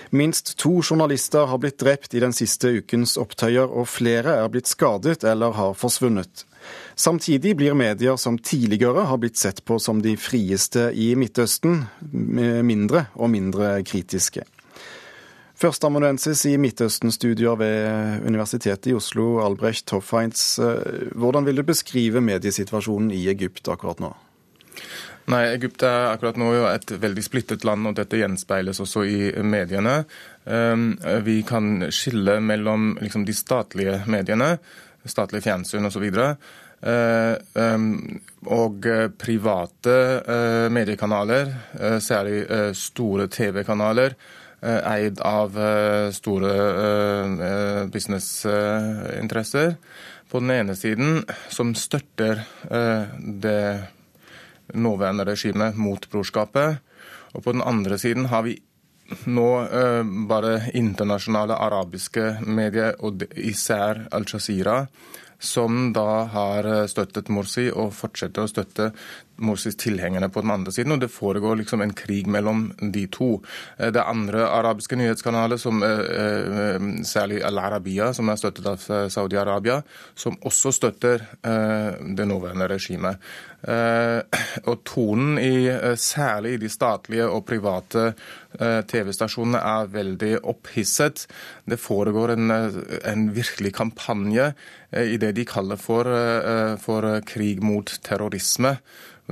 Minst 0.10 0.55
to 0.57 0.81
journalister 0.81 1.45
har 1.45 1.62
blitt 1.62 1.77
drept 1.77 2.15
i 2.17 2.24
den 2.24 2.33
siste 2.33 2.71
ukens 2.79 3.13
opptøyer, 3.21 3.69
og 3.69 3.86
flere 3.88 4.39
er 4.41 4.50
blitt 4.50 4.67
skadet 4.67 5.21
eller 5.24 5.53
har 5.53 5.77
forsvunnet. 5.77 6.48
Samtidig 6.95 7.53
blir 7.57 7.77
medier 7.77 8.17
som 8.17 8.39
tidligere 8.41 9.05
har 9.05 9.21
blitt 9.21 9.38
sett 9.38 9.62
på 9.65 9.77
som 9.77 10.01
de 10.01 10.15
frieste 10.17 10.89
i 10.98 11.13
Midtøsten, 11.13 11.83
mindre 12.10 13.05
og 13.13 13.29
mindre 13.38 13.83
kritiske. 13.86 14.48
Førsteamanuensis 15.62 16.39
i 16.50 16.56
Midtøsten-studier 16.58 17.53
ved 17.60 18.24
Universitetet 18.25 18.88
i 18.89 18.96
Oslo, 18.98 19.44
Albrecht 19.44 19.91
Hoffheinz. 19.94 20.56
Hvordan 21.13 21.46
vil 21.46 21.60
du 21.60 21.63
beskrive 21.68 22.24
mediesituasjonen 22.25 23.12
i 23.13 23.27
Egypt 23.30 23.70
akkurat 23.70 24.01
nå? 24.01 24.10
Nei, 25.30 25.44
Egypt 25.51 25.86
er 25.86 26.15
akkurat 26.15 26.39
nå 26.41 26.50
et 26.72 26.96
veldig 27.03 27.25
splittet 27.27 27.68
land, 27.68 27.86
og 27.86 28.00
dette 28.00 28.18
gjenspeiles 28.18 28.82
også 28.82 29.06
i 29.06 29.20
mediene. 29.46 30.00
Ehm, 30.50 30.96
vi 31.30 31.38
kan 31.46 31.86
skille 31.94 32.39
mellom 32.41 32.96
liksom, 32.98 33.30
de 33.30 33.38
statlige 33.38 34.01
mediene, 34.10 34.56
statlige 35.06 35.46
fjernsyn 35.46 35.86
osv. 35.91 36.10
Uh, 36.82 37.38
um, 37.53 37.91
og 38.50 38.88
private 39.22 39.98
uh, 40.25 40.68
mediekanaler, 40.74 41.51
særlig 42.01 42.48
store 42.74 43.30
TV-kanaler, 43.30 44.18
eid 44.62 45.20
av 45.25 45.58
store 46.13 46.53
businessinteresser. 47.91 49.75
på 50.32 50.39
den 50.39 50.51
ene 50.51 50.75
siden 50.75 51.25
som 51.51 51.74
støtter 51.75 52.44
det 53.20 53.84
nåværende 54.74 55.25
regimet 55.27 55.75
mot 55.75 56.06
brorskapet. 56.12 56.80
Og 57.36 57.44
på 57.44 57.51
den 57.51 57.63
andre 57.68 57.98
siden 58.00 58.30
har 58.32 58.46
vi 58.48 58.56
nå 59.27 59.50
bare 60.30 60.70
internasjonale 60.77 61.58
arabiske 61.60 62.38
medier, 62.48 62.96
og 63.00 63.25
især 63.36 64.06
Al-Jazeera, 64.15 64.86
som 65.41 65.91
da 65.91 66.24
har 66.32 66.70
støttet 66.88 67.32
Morsi 67.34 67.68
og 67.72 67.91
fortsetter 67.98 68.46
å 68.46 68.51
støtte 68.51 68.91
Morsis 69.41 69.75
tilhengerne 69.75 70.29
på 70.29 70.41
den 70.43 70.53
andre 70.53 70.71
siden, 70.71 70.95
og 70.95 71.01
det 71.01 71.12
foregår 71.12 71.60
liksom 71.62 71.81
en 71.81 71.93
krig 71.98 72.27
mellom 72.31 72.67
de 72.93 73.05
to. 73.12 73.31
Eh, 73.77 73.91
det 73.93 74.03
andre 74.03 74.45
arabiske 74.48 74.98
nyhetskanalet, 75.00 75.62
som 75.62 75.83
eh, 75.83 76.01
eh, 76.63 76.89
særlig 77.07 77.41
Al 77.45 77.60
Arabiya, 77.62 78.12
som 78.13 78.29
er 78.29 78.39
støttet 78.39 78.67
av 78.69 79.10
Saudi-Arabia, 79.12 79.81
som 80.15 80.38
også 80.48 80.71
støtter 80.75 81.24
det 81.41 82.25
nåværende 82.27 82.67
regimet. 82.69 83.21
Og 84.65 84.81
tonen 84.88 85.38
i 85.41 85.69
særlig 86.00 86.55
de 86.62 86.69
statlige 86.71 87.27
og 87.29 87.43
private 87.45 88.12
TV-stasjonene 88.89 89.62
er 89.62 89.91
veldig 89.93 90.31
opphisset. 90.50 91.25
Det 91.69 91.79
foregår 91.79 92.36
en, 92.36 92.51
en 92.51 93.27
virkelig 93.36 93.74
kampanje 93.77 94.51
i 94.91 95.19
det 95.21 95.33
de 95.38 95.45
kaller 95.48 95.79
for, 95.81 96.10
for 96.81 97.12
krig 97.27 97.62
mot 97.63 97.93
terrorisme. 98.05 98.77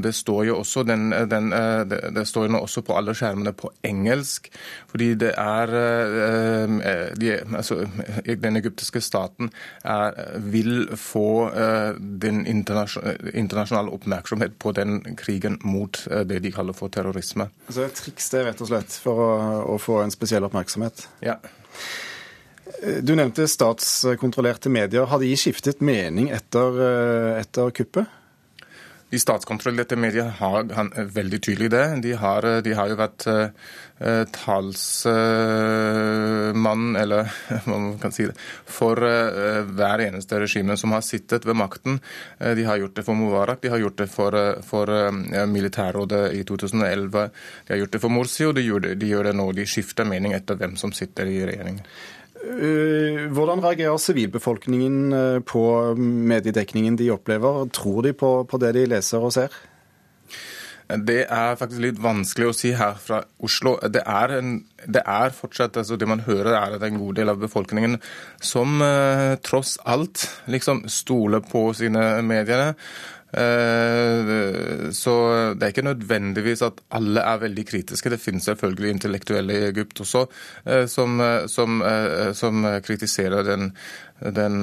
Det 0.03 0.13
står 0.15 0.45
jo 0.49 0.57
også, 0.61 0.83
den, 0.87 1.09
den, 1.31 1.51
det, 1.89 1.99
det 2.15 2.25
står 2.27 2.47
jo 2.47 2.59
også 2.59 2.83
på 2.85 2.95
alle 2.97 3.13
skjermene 3.17 3.53
på 3.57 3.71
engelsk. 3.85 4.49
Fordi 4.89 5.13
det 5.19 5.31
er 5.37 5.73
eh, 5.79 7.13
de, 7.19 7.31
altså, 7.55 7.81
Den 8.25 8.57
egyptiske 8.59 9.01
staten 9.01 9.51
er, 9.83 10.17
vil 10.39 10.89
få 10.97 11.49
eh, 11.49 11.99
den 11.99 12.45
internasjonale 12.47 13.93
oppmerksomhet 13.95 14.57
på 14.59 14.73
den 14.77 15.01
krigen 15.19 15.59
mot 15.63 16.01
det 16.25 16.41
de 16.43 16.51
kaller 16.51 16.73
for 16.73 16.91
terrorisme. 16.93 17.49
Så 17.69 17.85
et 17.85 17.97
triks 17.97 18.29
det 18.33 18.45
rett 18.47 18.61
og 18.61 18.69
slett 18.71 18.99
for 19.03 19.23
å, 19.23 19.31
å 19.75 19.79
få 19.81 20.01
en 20.03 20.13
spesiell 20.13 20.45
oppmerksomhet? 20.47 21.07
Ja. 21.25 21.39
Du 23.03 23.15
nevnte 23.17 23.47
statskontrollerte 23.49 24.69
medier. 24.71 25.07
Har 25.09 25.19
de 25.19 25.33
skiftet 25.37 25.81
mening 25.83 26.29
etter, 26.33 26.79
etter 27.41 27.73
kuppet? 27.75 28.18
De 29.09 29.19
statskontrollerte 29.19 29.95
mediene 29.97 30.29
har 30.37 30.67
han, 30.75 30.91
veldig 30.93 31.41
tydelig 31.41 31.71
det. 31.73 31.85
De 32.03 32.13
har, 32.21 32.45
de 32.61 32.73
har 32.77 32.87
jo 32.91 32.95
vært 32.99 33.25
uh, 33.25 33.49
talsmann, 34.35 35.15
uh, 36.93 37.01
eller 37.01 37.31
hva 37.65 37.73
man 37.73 37.97
kan 38.01 38.13
si 38.13 38.27
det, 38.29 38.35
for 38.69 39.01
uh, 39.01 39.65
hver 39.65 39.99
eneste 40.05 40.39
regime 40.43 40.77
som 40.77 40.93
har 40.93 41.01
sittet 41.05 41.45
ved 41.49 41.57
makten. 41.57 41.99
de 42.37 42.63
har 42.65 42.77
gjort 42.77 42.95
det 42.95 43.03
for 43.07 43.15
Mubarak, 43.17 43.61
de 43.61 43.69
har 43.73 43.81
gjort 43.81 43.97
det 43.97 44.07
for, 44.13 44.31
for 44.65 44.85
militærrådet 45.49 46.33
i 46.37 46.43
2011. 46.43 47.29
De 47.65 47.73
har 47.73 47.79
gjort 47.81 47.93
det 47.97 48.01
for 48.03 48.09
Morsi, 48.13 48.45
og 48.45 48.55
de 48.55 48.61
gjør 48.67 48.79
de 48.93 49.07
gjør 49.09 49.23
det 49.29 49.35
nå. 49.35 49.51
De 49.57 49.65
skifter 49.65 50.05
mening 50.05 50.33
etter 50.37 50.55
hvem 50.59 50.75
som 50.77 50.91
sitter 50.93 51.25
i 51.25 51.45
regjeringen. 51.49 51.85
Eh, 52.39 53.25
hvordan 53.35 53.59
reagerer 53.63 53.97
sivilbefolkningen 53.99 55.13
eh, 55.13 55.39
på 55.43 55.63
mediedekningen 55.99 56.95
de 56.99 57.11
opplever? 57.11 57.65
Tror 57.75 58.05
de 58.05 58.13
på, 58.13 58.31
på, 58.47 58.59
det 58.61 58.73
de 58.77 58.85
leser 58.93 59.19
og 59.19 59.33
ser? 59.35 59.57
Det 60.89 61.19
er 61.29 61.57
faktisk 61.59 61.83
litt 61.83 61.99
vanskelig 62.01 62.47
å 62.49 62.55
si 62.55 62.71
her 62.73 62.95
fra 62.97 63.19
Oslo. 63.45 63.75
Det 63.93 64.01
er, 64.01 64.33
en, 64.39 64.55
det 64.89 65.03
er 65.05 65.35
fortsatt 65.37 65.77
altså 65.77 65.99
Det 66.01 66.07
man 66.09 66.23
hører, 66.25 66.55
er 66.55 66.77
at 66.79 66.85
en 66.87 66.97
god 66.97 67.19
del 67.19 67.29
av 67.29 67.43
befolkningen 67.43 67.99
som 68.41 68.79
eh, 68.81 69.35
tross 69.45 69.75
alt 69.85 70.25
liksom 70.49 70.87
stoler 70.89 71.43
på 71.45 71.67
sine 71.77 72.23
medier. 72.25 72.73
Eh, 73.29 74.89
så 74.91 75.13
det 75.53 75.63
er 75.63 75.73
ikke 75.73 75.85
nødvendigvis 75.85 76.63
at 76.65 76.81
alle 76.97 77.21
er 77.21 77.41
veldig 77.43 77.65
kritiske. 77.69 78.09
Det 78.09 78.21
finnes 78.21 78.47
selvfølgelig 78.49 78.95
intellektuelle 78.95 79.53
i 79.53 79.69
Egypt 79.69 80.01
også 80.01 80.25
eh, 80.65 80.85
som, 80.89 81.19
eh, 81.21 81.45
som, 81.47 81.83
som 82.33 82.67
kritiserer 82.83 83.45
den, 83.45 83.71
den 84.19 84.61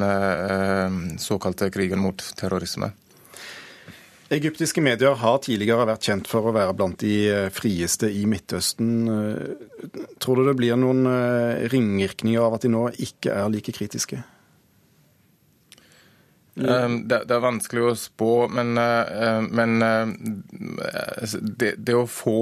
såkalte 1.18 1.70
krigen 1.70 2.02
mot 2.02 2.22
terrorisme. 2.36 2.90
Egyptiske 4.26 4.82
medier 4.82 5.14
har 5.14 5.36
tidligere 5.38 5.86
vært 5.86 6.08
kjent 6.08 6.26
for 6.26 6.48
å 6.48 6.54
være 6.54 6.74
blant 6.74 6.98
de 6.98 7.46
frieste 7.54 8.08
i 8.10 8.24
Midtøsten. 8.26 9.04
Tror 10.18 10.40
du 10.40 10.48
det 10.48 10.56
blir 10.58 10.74
noen 10.74 11.06
ringvirkninger 11.70 12.42
av 12.42 12.56
at 12.56 12.66
de 12.66 12.72
nå 12.74 12.88
ikke 13.06 13.30
er 13.30 13.52
like 13.54 13.76
kritiske? 13.76 14.18
Mm. 16.56 17.08
Det, 17.08 17.24
det, 17.28 17.34
er 17.36 17.44
vanskelig 17.44 17.82
å 17.84 17.98
spå, 18.00 18.30
men, 18.48 18.78
eh, 18.80 19.42
men 19.44 19.82
eh, 19.84 21.34
det, 21.40 21.76
det, 21.76 21.96
å 21.96 22.08
få 22.08 22.40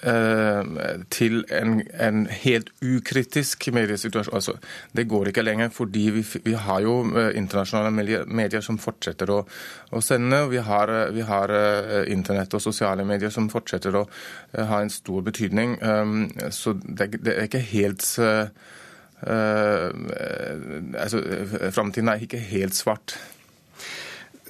til 0.00 1.42
en, 1.52 1.74
en, 2.00 2.22
helt 2.32 2.70
ukritisk 2.80 3.66
mediesituasjon. 3.76 4.32
Altså, 4.38 4.54
det 4.96 5.04
går 5.12 5.28
ikke 5.28 5.42
lenger, 5.44 5.68
fordi 5.76 6.06
vi, 6.14 6.22
vi 6.46 6.54
har 6.56 6.80
jo 6.80 6.94
internasjonale 7.36 8.24
medier 8.24 8.64
som 8.64 8.78
fortsetter 8.80 9.28
å, 9.34 9.42
å 9.92 10.00
sende. 10.00 10.38
vi 10.48 10.64
har, 10.64 10.94
vi 11.12 11.20
har, 11.28 11.52
internett 12.08 12.56
og 12.56 12.64
sosiale 12.64 13.04
medier 13.04 13.28
som 13.28 13.52
fortsetter 13.52 14.00
å 14.00 14.06
ha 14.56 14.80
en 14.80 14.88
stor 14.88 15.20
betydning. 15.28 15.76
Så 16.48 16.78
det, 16.80 17.10
det 17.20 17.36
er 17.36 17.50
ikke 17.50 17.66
helt 17.76 18.08
Uh, 19.20 19.90
altså, 20.96 21.20
Framtiden 21.74 22.08
er 22.08 22.24
ikke 22.24 22.40
helt 22.40 22.74
svart. 22.74 23.18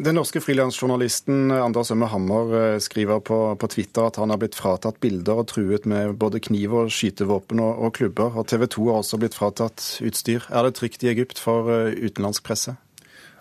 Den 0.00 0.16
norske 0.16 0.40
frilansjournalisten 0.40 1.50
Anders 1.52 1.90
Ømme 1.92 2.06
Hammer 2.08 2.52
eh, 2.56 2.76
skriver 2.80 3.18
på, 3.20 3.36
på, 3.60 3.68
Twitter 3.68 4.06
at 4.06 4.16
han 4.16 4.32
har 4.32 4.38
blitt 4.40 4.56
fratatt 4.56 4.96
bilder 5.02 5.42
og 5.42 5.50
truet 5.50 5.84
med 5.90 6.14
både 6.16 6.40
kniv 6.40 6.72
og 6.78 6.92
skytevåpen 6.94 7.60
og, 7.60 7.82
og 7.84 7.92
klubber. 7.98 8.32
Og 8.32 8.48
TV 8.48 8.64
2 8.64 8.86
har 8.86 9.02
også 9.02 9.20
blitt 9.20 9.36
fratatt 9.36 9.90
utstyr. 10.00 10.46
Er 10.48 10.64
det 10.64 10.78
trygt 10.78 11.04
i 11.04 11.10
Egypt 11.12 11.42
for 11.42 11.68
utenlandsk 11.90 12.46
presse? 12.46 12.78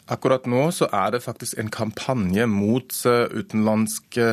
Akkurat 0.10 0.48
nå 0.50 0.68
så 0.74 0.88
er 0.90 1.14
det 1.14 1.24
faktisk 1.26 1.60
en 1.62 1.70
kampanje 1.74 2.48
mot 2.50 2.94
utenlandske 3.06 4.30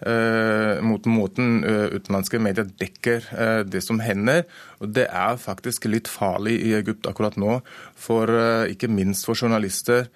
Eh, 0.00 0.80
mot 0.80 1.04
måten 1.12 1.58
eh, 1.60 1.92
utenlandske 1.92 2.38
medier 2.40 2.64
dekker 2.80 3.26
eh, 3.36 3.60
det 3.68 3.82
som 3.84 4.00
hender. 4.00 4.46
Og 4.80 4.94
Det 4.96 5.04
er 5.06 5.36
faktisk 5.40 5.84
litt 5.90 6.08
farlig 6.08 6.56
i 6.64 6.72
Egypt 6.78 7.06
akkurat 7.10 7.36
nå, 7.36 7.60
for 8.00 8.32
ikke 8.70 8.88
minst 8.88 9.28
for 9.28 9.36
journalister 9.36 10.08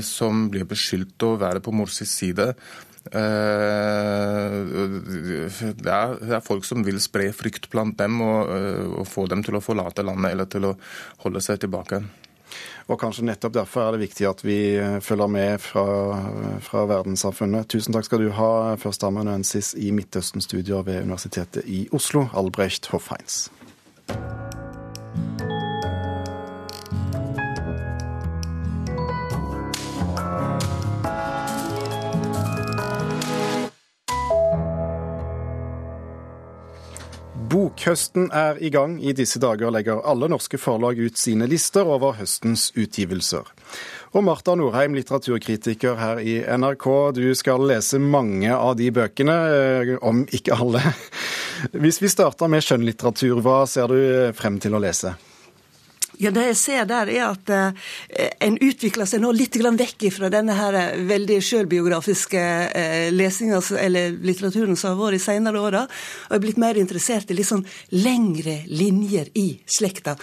som 0.00 0.46
blir 0.48 0.64
beskyldt 0.64 1.20
å 1.26 1.34
være 1.36 1.60
på 1.60 1.68
Morsis 1.76 2.08
side. 2.16 2.46
Det 3.04 3.20
er, 5.92 6.14
det 6.16 6.32
er, 6.32 6.40
folk 6.40 6.64
som 6.64 6.80
vil 6.86 6.96
spre 7.04 7.28
frykt 7.36 7.68
blant 7.74 7.98
dem 8.00 8.22
og, 8.24 8.48
og 9.02 9.04
få 9.04 9.26
dem 9.28 9.44
til 9.44 9.58
å 9.58 9.60
forlate 9.60 10.06
landet 10.06 10.32
eller 10.32 10.48
til 10.48 10.70
å 10.70 10.72
holde 11.26 11.44
seg 11.44 11.60
tilbake. 11.66 12.00
Og 12.86 13.00
kanskje 13.00 13.26
nettopp 13.26 13.56
derfor 13.56 13.86
er 13.86 13.96
det 13.96 14.04
viktig 14.06 14.28
at 14.30 14.42
vi 14.46 14.58
eh, 14.78 14.98
følger 15.04 15.30
med 15.32 15.62
fra, 15.62 15.86
fra 16.64 16.86
verdenssamfunnet. 16.90 17.68
Tusen 17.72 17.96
takk 17.96 18.08
skal 18.08 18.26
du 18.26 18.32
ha, 18.38 18.50
førsteamanuensis 18.80 19.74
i 19.80 19.92
Midtøsten-studier 19.96 20.86
ved 20.86 21.02
Universitetet 21.06 21.66
i 21.66 21.86
Oslo, 21.96 22.28
Albrecht 22.36 22.90
Hoffheins. 22.94 23.46
Bokhøsten 37.76 38.30
er 38.32 38.56
i 38.64 38.70
gang. 38.72 38.94
I 39.04 39.12
disse 39.12 39.36
dager 39.36 39.68
legger 39.68 39.98
alle 40.08 40.30
norske 40.32 40.56
forlag 40.56 40.96
ut 40.96 41.18
sine 41.20 41.44
lister 41.44 41.84
over 41.84 42.14
høstens 42.16 42.70
utgivelser. 42.72 43.44
Og 44.16 44.24
Marta 44.24 44.54
Norheim, 44.56 44.96
litteraturkritiker 44.96 45.98
her 46.00 46.22
i 46.24 46.38
NRK, 46.40 46.86
du 47.20 47.34
skal 47.36 47.68
lese 47.68 48.00
mange 48.00 48.48
av 48.48 48.78
de 48.80 48.88
bøkene, 48.96 49.36
eh, 49.52 49.92
om 50.00 50.24
ikke 50.24 50.56
alle. 50.56 50.80
Hvis 51.84 52.00
vi 52.00 52.08
starter 52.08 52.48
med 52.48 52.64
skjønnlitteratur, 52.64 53.44
hva 53.44 53.66
ser 53.68 53.92
du 53.92 54.32
frem 54.40 54.56
til 54.56 54.72
å 54.72 54.80
lese? 54.80 55.12
Ja, 56.18 56.30
Det 56.30 56.46
jeg 56.46 56.56
ser 56.56 56.86
der, 56.88 57.10
er 57.12 57.24
at 57.28 57.50
eh, 57.52 58.30
en 58.40 58.54
utvikler 58.64 59.04
seg 59.08 59.20
nå 59.20 59.34
litt 59.36 59.56
vekk 59.56 60.06
fra 60.14 60.30
denne 60.32 60.54
her 60.56 60.76
eh, 60.78 61.02
veldig 61.04 61.36
sjølbiografiske 61.44 62.40
eh, 62.72 63.08
lesinga 63.12 63.60
eller 63.80 64.14
litteraturen 64.24 64.78
som 64.80 64.94
har 64.94 65.00
vært 65.00 65.18
i 65.18 65.24
senere 65.26 65.60
åra, 65.60 65.82
og 66.28 66.36
er 66.36 66.40
blitt 66.40 66.60
mer 66.62 66.78
interessert 66.80 67.30
i 67.30 67.36
litt 67.36 67.48
sånn 67.50 67.66
lengre 67.92 68.62
linjer 68.66 69.28
i 69.36 69.58
slekta. 69.68 70.14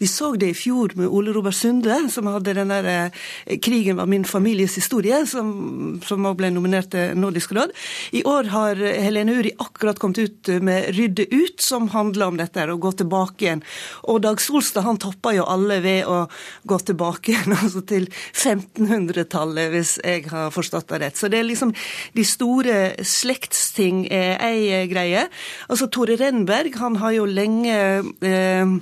Vi 0.00 0.08
så 0.08 0.30
det 0.40 0.54
i 0.54 0.56
fjor 0.56 0.94
med 0.96 1.10
Ole 1.12 1.34
Robert 1.36 1.58
Sunde, 1.58 1.98
som 2.08 2.30
hadde 2.32 2.56
den 2.56 2.72
der 2.72 3.12
'Krigen 3.60 3.96
var 3.96 4.06
min 4.06 4.24
families 4.24 4.76
historie', 4.76 5.26
som, 5.26 6.00
som 6.04 6.24
også 6.24 6.38
ble 6.40 6.50
nominert 6.50 6.90
til 6.90 7.12
Nordisk 7.18 7.52
råd. 7.52 7.72
I 8.12 8.24
år 8.24 8.48
har 8.54 8.76
Helene 8.76 9.36
Uri 9.36 9.52
akkurat 9.58 9.98
kommet 9.98 10.18
ut 10.18 10.48
med 10.62 10.94
'Rydde 10.96 11.28
ut', 11.28 11.60
som 11.60 11.88
handler 11.88 12.26
om 12.26 12.36
dette, 12.36 12.64
å 12.72 12.80
gå 12.80 12.92
tilbake 12.92 13.44
igjen. 13.44 13.62
Og 14.08 14.22
Dag 14.22 14.40
Solstad 14.40 14.88
han 14.88 14.96
toppa 14.96 15.34
jo 15.36 15.41
og 15.42 15.50
alle 15.56 15.80
ved 15.84 16.08
å 16.10 16.22
gå 16.68 16.78
tilbake 16.86 17.36
altså 17.58 17.84
til 17.88 18.08
1500-tallet, 18.32 19.72
hvis 19.74 19.96
jeg 20.02 20.28
har 20.32 20.54
forstått 20.54 20.92
det 20.92 21.02
rett. 21.04 21.18
Så 21.18 21.30
det 21.32 21.42
er 21.42 21.50
liksom 21.50 21.74
de 22.16 22.26
store 22.26 22.78
slektsting 23.06 24.06
er 24.12 24.38
ei 24.42 24.86
greie. 24.90 25.26
Altså 25.68 25.90
Tore 25.92 26.16
Renberg 26.20 26.78
han 26.80 26.98
har 27.02 27.16
jo 27.16 27.28
lenge 27.28 27.76
eh, 28.24 28.74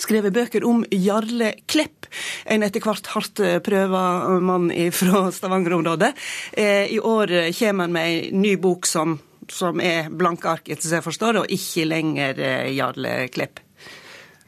skrevet 0.00 0.34
bøker 0.34 0.66
om 0.66 0.82
Jarle 0.90 1.52
Klepp, 1.70 2.08
en 2.50 2.64
etter 2.66 2.82
hvert 2.84 3.10
hardt 3.14 3.42
prøva 3.66 4.04
mann 4.42 4.70
fra 4.94 5.26
Stavanger-området. 5.36 6.12
Eh, 6.52 6.94
I 6.94 7.00
år 7.00 7.36
kommer 7.58 7.88
han 7.88 7.94
med 7.94 8.08
ei 8.08 8.32
ny 8.34 8.56
bok 8.60 8.88
som, 8.90 9.18
som 9.50 9.82
er 9.82 10.10
blanke 10.10 10.50
ark, 10.50 10.68
etter 10.68 10.86
som 10.86 11.00
jeg 11.00 11.08
forstår, 11.08 11.42
og 11.42 11.54
ikke 11.58 11.88
lenger 11.90 12.42
eh, 12.42 12.72
Jarle 12.76 13.16
Klepp. 13.34 13.63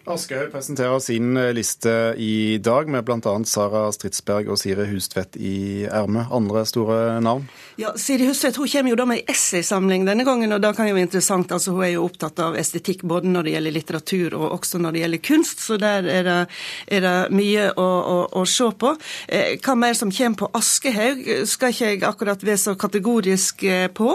Aschehoug 0.07 0.53
presenterer 0.53 0.99
sin 1.03 1.37
eh, 1.37 1.53
liste 1.55 1.91
i 2.17 2.59
dag, 2.63 2.89
med 2.89 3.05
bl.a. 3.05 3.33
Sara 3.45 3.89
Stridsberg 3.91 4.53
og 4.53 4.59
Siri 4.61 4.87
Hustvedt 4.93 5.35
i 5.35 5.83
ermet. 5.91 6.31
Andre 6.31 6.63
store 6.69 7.19
navn? 7.25 7.49
Ja, 7.81 7.91
Siri 7.99 8.29
Hustvedt 8.29 8.61
hun 8.61 8.71
kommer 8.71 8.93
jo 8.93 8.99
da 9.01 9.07
med 9.11 9.25
ei 9.25 9.35
essaysamling 9.35 10.07
denne 10.07 10.23
gangen, 10.27 10.55
og 10.55 10.63
da 10.63 10.71
kan 10.77 10.87
jo 10.87 10.95
være 10.95 11.09
interessant. 11.09 11.51
altså 11.53 11.75
Hun 11.75 11.87
er 11.89 11.93
jo 11.97 12.05
opptatt 12.07 12.39
av 12.45 12.59
estetikk 12.59 13.03
både 13.03 13.33
når 13.33 13.49
det 13.49 13.55
gjelder 13.57 13.75
litteratur 13.75 14.37
og 14.39 14.55
også 14.61 14.81
når 14.83 14.95
det 14.95 15.03
gjelder 15.03 15.23
kunst, 15.27 15.65
så 15.67 15.81
der 15.83 16.07
er 16.13 16.29
det, 16.29 16.39
er 16.87 17.03
det 17.03 17.17
mye 17.35 17.67
å, 17.75 17.89
å, 18.15 18.17
å, 18.39 18.45
se 18.47 18.71
på. 18.79 18.95
Eh, 19.27 19.59
hva 19.59 19.75
mer 19.75 19.99
som 19.99 20.15
kommer 20.15 20.45
på 20.45 20.51
Aschehoug, 20.61 21.25
skal 21.51 21.75
ikke 21.75 21.91
jeg 21.91 22.05
akkurat 22.07 22.47
være 22.47 22.63
så 22.63 22.77
kategorisk 22.79 23.67
eh, 23.67 23.89
på. 23.91 24.13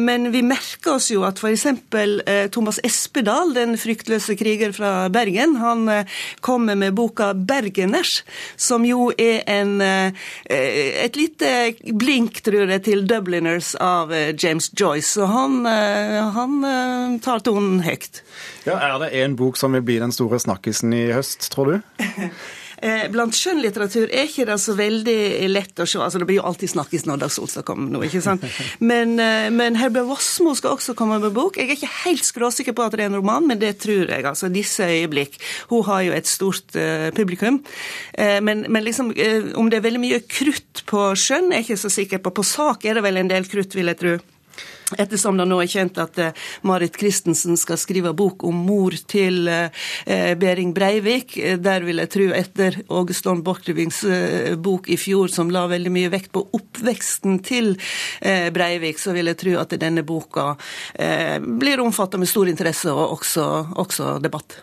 Men 0.00 0.30
vi 0.32 0.40
merker 0.46 0.96
oss 0.96 1.10
jo 1.12 1.22
at 1.26 1.40
f.eks. 1.40 1.66
Thomas 2.54 2.80
Espedal, 2.86 3.52
den 3.56 3.76
fryktløse 3.80 4.36
kriger 4.38 4.69
fra 4.72 5.08
Bergen. 5.12 5.56
Han 5.60 5.88
eh, 5.88 6.06
kommer 6.40 6.74
med 6.74 6.94
boka 6.94 7.32
'Bergeners', 7.34 8.22
som 8.56 8.84
jo 8.84 9.10
er 9.18 9.42
en, 9.46 9.80
eh, 9.80 10.12
et 11.04 11.16
lite 11.16 11.74
blink, 11.92 12.42
tror 12.42 12.70
jeg, 12.70 12.84
til 12.84 13.06
'Dubliners' 13.06 13.74
av 13.80 14.12
eh, 14.12 14.34
James 14.38 14.70
Joyce. 14.80 15.20
Og 15.22 15.28
han, 15.28 15.64
han 16.34 17.20
tar 17.22 17.44
tonen 17.44 17.80
høyt. 17.80 18.22
Ja, 18.66 18.78
Er 18.80 18.98
det 18.98 19.12
en 19.22 19.36
bok 19.36 19.56
som 19.56 19.72
vil 19.72 19.82
bli 19.82 19.98
den 19.98 20.12
store 20.12 20.40
snakkisen 20.40 20.92
i 20.92 21.12
høst, 21.12 21.50
tror 21.52 21.72
du? 21.72 21.80
Eh, 22.80 23.06
blant 23.12 23.36
skjønnlitteratur 23.36 24.08
er 24.08 24.28
ikke 24.28 24.46
det 24.48 24.56
så 24.62 24.74
veldig 24.78 25.18
lett 25.50 25.82
å 25.82 25.86
se. 25.88 26.00
altså 26.00 26.20
Det 26.20 26.28
blir 26.30 26.38
jo 26.38 26.46
alltid 26.48 26.72
snakkes 26.72 27.04
når 27.08 27.20
Dag 27.20 27.34
Solstad 27.34 27.66
kommer 27.68 27.90
nå, 27.92 28.00
ikke 28.06 28.22
sant. 28.24 28.46
Men, 28.90 29.18
eh, 29.20 29.50
men 29.52 29.76
Herbjørn 29.76 30.08
Wassmo 30.08 30.54
skal 30.56 30.78
også 30.78 30.94
komme 30.96 31.18
med 31.20 31.34
bok. 31.36 31.58
Jeg 31.58 31.68
er 31.68 31.76
ikke 31.76 31.92
helt 32.06 32.24
skråsikker 32.24 32.76
på 32.76 32.86
at 32.86 32.96
det 32.96 33.04
er 33.04 33.10
en 33.10 33.18
roman, 33.20 33.46
men 33.46 33.60
det 33.60 33.74
tror 33.84 34.08
jeg. 34.08 34.24
altså 34.24 34.48
Disse 34.52 34.86
øyeblikk. 34.86 35.36
Hun 35.70 35.84
har 35.88 36.02
jo 36.06 36.16
et 36.16 36.28
stort 36.28 36.76
uh, 36.76 37.10
publikum. 37.16 37.60
Uh, 38.16 38.40
men, 38.44 38.64
men, 38.68 38.84
liksom, 38.86 39.12
uh, 39.12 39.52
om 39.60 39.70
det 39.70 39.80
er 39.80 39.86
veldig 39.86 40.02
mye 40.02 40.20
krutt 40.28 40.84
på 40.88 41.10
skjønn, 41.18 41.50
er 41.52 41.60
jeg 41.60 41.70
ikke 41.70 41.82
så 41.84 41.92
sikker 41.92 42.22
på. 42.24 42.34
På 42.40 42.46
sak 42.46 42.84
er 42.84 42.98
det 42.98 43.04
vel 43.06 43.20
en 43.20 43.30
del 43.30 43.48
krutt, 43.50 43.76
vil 43.76 43.92
jeg 43.92 44.00
tro. 44.00 44.18
Ettersom 44.98 45.38
det 45.38 45.46
nå 45.48 45.60
er 45.62 45.70
kjent 45.70 45.98
at 46.02 46.18
uh, 46.20 46.46
Marit 46.66 46.96
Christensen 47.00 47.58
skal 47.60 47.78
skrive 47.80 48.12
bok 48.16 48.44
om 48.48 48.62
mor 48.66 48.96
til 49.10 49.48
uh, 49.50 49.68
Behring 50.40 50.72
Breivik. 50.76 51.36
Der 51.62 51.86
vil 51.86 52.02
jeg 52.02 52.12
tro, 52.14 52.28
etter 52.36 52.80
Åge 52.88 53.14
Storm 53.16 53.42
Borchgrevinks 53.46 54.02
bok 54.62 54.88
i 54.90 54.96
fjor, 55.00 55.30
som 55.32 55.50
la 55.52 55.66
veldig 55.70 55.92
mye 55.94 56.12
vekt 56.12 56.32
på 56.34 56.42
oppveksten 56.56 57.38
til 57.46 57.72
Breivik, 58.20 59.00
så 59.00 59.14
vil 59.16 59.30
jeg 59.30 59.38
tro 59.40 59.54
at 59.60 59.74
denne 59.80 60.04
boka 60.06 60.52
blir 61.60 61.82
omfattet 61.82 62.20
med 62.20 62.30
stor 62.30 62.50
interesse 62.50 62.92
og 62.92 63.18
også, 63.18 63.46
også 63.80 64.16
debatt. 64.22 64.60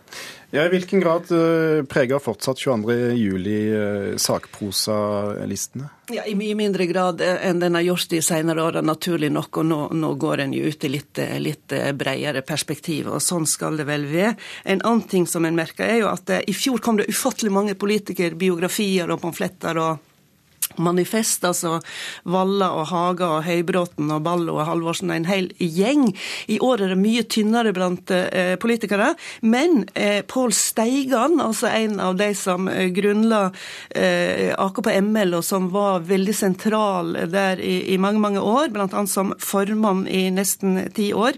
Ja, 0.58 0.64
I 0.66 0.70
hvilken 0.70 1.00
grad 1.00 1.32
uh, 1.32 1.84
preger 1.86 2.18
fortsatt 2.20 2.58
22. 2.58 2.94
juli 3.14 3.58
uh, 3.70 4.16
sakprosalistene? 4.18 5.86
Ja, 6.10 6.24
I 6.26 6.34
mye 6.40 6.56
mindre 6.58 6.88
grad 6.90 7.22
eh, 7.22 7.44
enn 7.46 7.60
den 7.62 7.78
har 7.78 7.84
gjort 7.86 8.10
de 8.10 8.24
senere 8.26 8.64
åra, 8.66 8.82
naturlig 8.82 9.30
nok. 9.36 9.60
Og 9.62 9.68
nå, 9.70 9.80
nå 9.94 10.10
går 10.18 10.42
en 10.48 10.56
jo 10.58 10.66
ut 10.66 10.88
i 10.88 10.90
litt, 10.90 11.22
litt 11.44 11.78
bredere 12.00 12.42
perspektiv, 12.48 13.12
og 13.12 13.22
sånn 13.22 13.46
skal 13.46 13.78
det 13.78 13.86
vel 13.86 14.10
være. 14.10 14.34
En 14.66 14.82
annen 14.82 15.06
ting 15.06 15.30
som 15.30 15.46
en 15.46 15.60
merker, 15.60 15.86
er 15.86 16.02
jo 16.02 16.10
at 16.10 16.32
i 16.40 16.58
fjor 16.58 16.82
kom 16.82 16.98
det 16.98 17.10
ufattelig 17.12 17.54
mange 17.54 17.78
politikerbiografier 17.78 19.14
og 19.14 19.22
pamfletter. 19.28 19.78
og 19.84 20.07
manifest, 20.84 21.46
altså 21.48 21.78
Valla 22.28 22.70
og 22.78 22.88
Haga 22.92 23.30
og 23.38 23.46
Høybråten 23.48 24.12
og 24.14 24.24
Ballo 24.26 24.58
og 24.58 24.68
Halvorsen, 24.70 25.12
en 25.14 25.28
hel 25.30 25.50
gjeng. 25.58 26.10
I 26.52 26.60
år 26.64 26.84
er 26.84 26.94
det 26.94 27.00
mye 27.02 27.24
tynnere 27.30 27.74
blant 27.76 28.12
eh, 28.14 28.56
politikere. 28.62 29.14
Men 29.42 29.86
eh, 29.94 30.22
Pål 30.28 30.54
Steigan, 30.56 31.40
altså 31.44 31.72
en 31.72 32.00
av 32.04 32.18
de 32.20 32.30
som 32.38 32.70
eh, 32.72 32.90
grunnla 32.96 33.48
eh, 33.90 34.54
AKP-ML, 34.58 35.38
og 35.40 35.46
som 35.46 35.70
var 35.74 36.06
veldig 36.08 36.36
sentral 36.36 37.16
der 37.32 37.62
i, 37.64 37.94
i 37.94 38.00
mange, 38.02 38.22
mange 38.24 38.44
år, 38.44 38.72
bl.a. 38.74 39.06
som 39.10 39.34
formann 39.44 40.06
i 40.08 40.28
nesten 40.34 40.80
ti 40.96 41.12
år, 41.14 41.38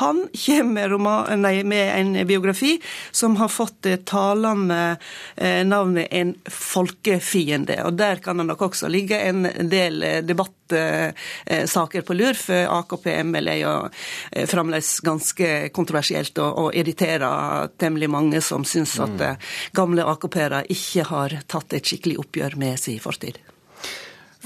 han 0.00 0.26
kommer 0.46 0.96
med, 0.98 1.66
med 1.66 1.86
en 1.96 2.26
biografi 2.28 2.76
som 3.10 3.36
har 3.40 3.48
fått 3.52 3.82
det 3.86 3.96
talende 4.08 4.96
eh, 5.36 5.62
navnet 5.66 6.08
En 6.16 6.34
folkefiende. 6.50 7.78
Og 7.86 7.96
der 7.98 8.20
kan 8.22 8.38
han 8.38 8.46
nok 8.50 8.62
også 8.68 8.75
ligge 8.90 9.18
en 9.28 9.46
del 9.70 10.02
eh, 10.02 10.18
debattsaker 10.26 12.04
på 12.06 12.16
lur, 12.16 12.36
for 12.38 12.72
AKP-ML 12.78 13.50
er 13.52 13.60
jo 13.60 13.72
eh, 13.86 14.46
fremdeles 14.48 14.98
ganske 15.06 15.50
kontroversielt 15.76 16.38
og, 16.42 16.50
og 16.66 16.76
irriterer 16.76 17.72
temmelig 17.80 18.10
mange 18.12 18.42
som 18.44 18.66
syns 18.68 18.98
at 19.00 19.16
mm. 19.16 19.24
Eh, 19.26 19.56
gamle 19.74 20.04
AKP-ere 20.12 20.64
ikke 20.72 21.06
har 21.08 21.38
tatt 21.48 21.72
et 21.76 21.88
skikkelig 21.88 22.20
oppgjør 22.22 22.58
med 22.60 22.78
sin 22.80 23.00
fortid. 23.02 23.40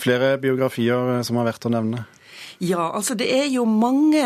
Flere 0.01 0.37
biografier 0.41 1.21
som 1.27 1.41
har 1.41 1.51
vært 1.51 1.67
å 1.67 1.73
nevne? 1.75 2.07
Ja, 2.61 2.91
altså 2.93 3.17
det 3.17 3.29
er 3.33 3.49
jo 3.51 3.65
mange 3.69 4.23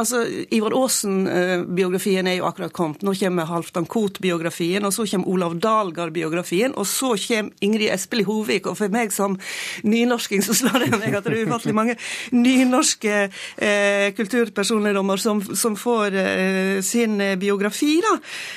Altså, 0.00 0.22
Ivar 0.50 0.72
Aasen-biografien 0.72 2.26
er 2.26 2.38
jo 2.38 2.46
akkurat 2.48 2.72
kommet. 2.72 3.02
Nå 3.04 3.12
kommer 3.18 3.48
Halvdan 3.50 3.84
Koht-biografien, 3.84 4.86
og 4.88 4.94
så 4.96 5.04
kommer 5.10 5.28
Olav 5.28 5.58
Dahlgard-biografien, 5.60 6.72
og 6.80 6.86
så 6.88 7.12
kommer 7.26 7.52
Ingrid 7.60 7.92
Espelid 7.92 8.26
Hovig. 8.26 8.64
Og 8.66 8.78
for 8.78 8.92
meg 8.92 9.12
som 9.12 9.36
nynorsking 9.84 10.40
så 10.46 10.56
slår 10.56 10.86
det 10.86 10.90
meg 10.96 11.16
at 11.18 11.28
det 11.28 11.34
er 11.36 11.44
ufattelig 11.44 11.76
mange 11.76 11.96
nynorske 12.32 13.18
eh, 13.28 14.08
kulturpersonligdommer 14.16 15.20
som, 15.20 15.42
som 15.42 15.76
får 15.76 16.16
eh, 16.22 16.80
sin 16.80 17.20
biografi. 17.42 17.98
da. 18.00 18.14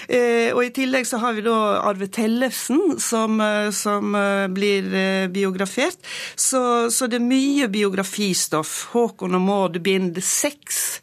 Eh, 0.08 0.50
og 0.56 0.64
i 0.64 0.72
tillegg 0.76 1.08
så 1.10 1.20
har 1.20 1.36
vi 1.36 1.44
da 1.46 1.58
Arve 1.84 2.08
Tellefsen 2.08 2.96
som, 3.04 3.42
eh, 3.44 3.70
som 3.76 4.16
eh, 4.16 4.48
blir 4.56 4.88
eh, 4.96 5.28
biografert. 5.28 6.00
Så, 6.36 6.92
så, 6.92 7.12
det 7.12 7.20
er 7.20 7.28
mye 7.28 7.68
biografistoff. 7.72 8.78
Håkon 8.96 9.36
og 9.36 9.46
Maud 9.52 9.82
bind 9.84 10.24
seks. 10.24 11.02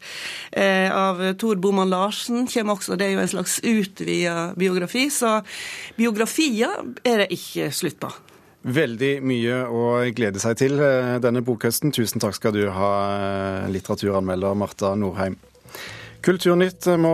Eh, 0.53 0.89
av 0.93 1.21
Tor 1.41 1.57
Boman 1.57 1.89
Larsen 1.89 2.45
kommer 2.47 2.77
også. 2.77 2.97
Det 2.97 3.07
er 3.07 3.15
jo 3.15 3.23
en 3.23 3.31
slags 3.31 3.57
utvida 3.65 4.51
biografi. 4.59 5.07
Så 5.09 5.39
biografier 5.97 6.93
er 7.01 7.23
det 7.23 7.31
ikke 7.33 7.71
slutt 7.73 7.97
på. 8.03 8.11
Veldig 8.63 9.17
mye 9.27 9.55
å 9.67 9.87
glede 10.15 10.39
seg 10.39 10.59
til 10.61 10.77
eh, 10.79 11.17
denne 11.23 11.41
bokhøsten. 11.43 11.91
Tusen 11.95 12.21
takk 12.23 12.37
skal 12.37 12.53
du 12.55 12.67
ha, 12.71 12.91
eh, 13.17 13.71
litteraturanmelder 13.73 14.55
Marta 14.55 14.93
Norheim. 14.95 15.35
Kulturnytt 16.23 16.85
må 17.03 17.11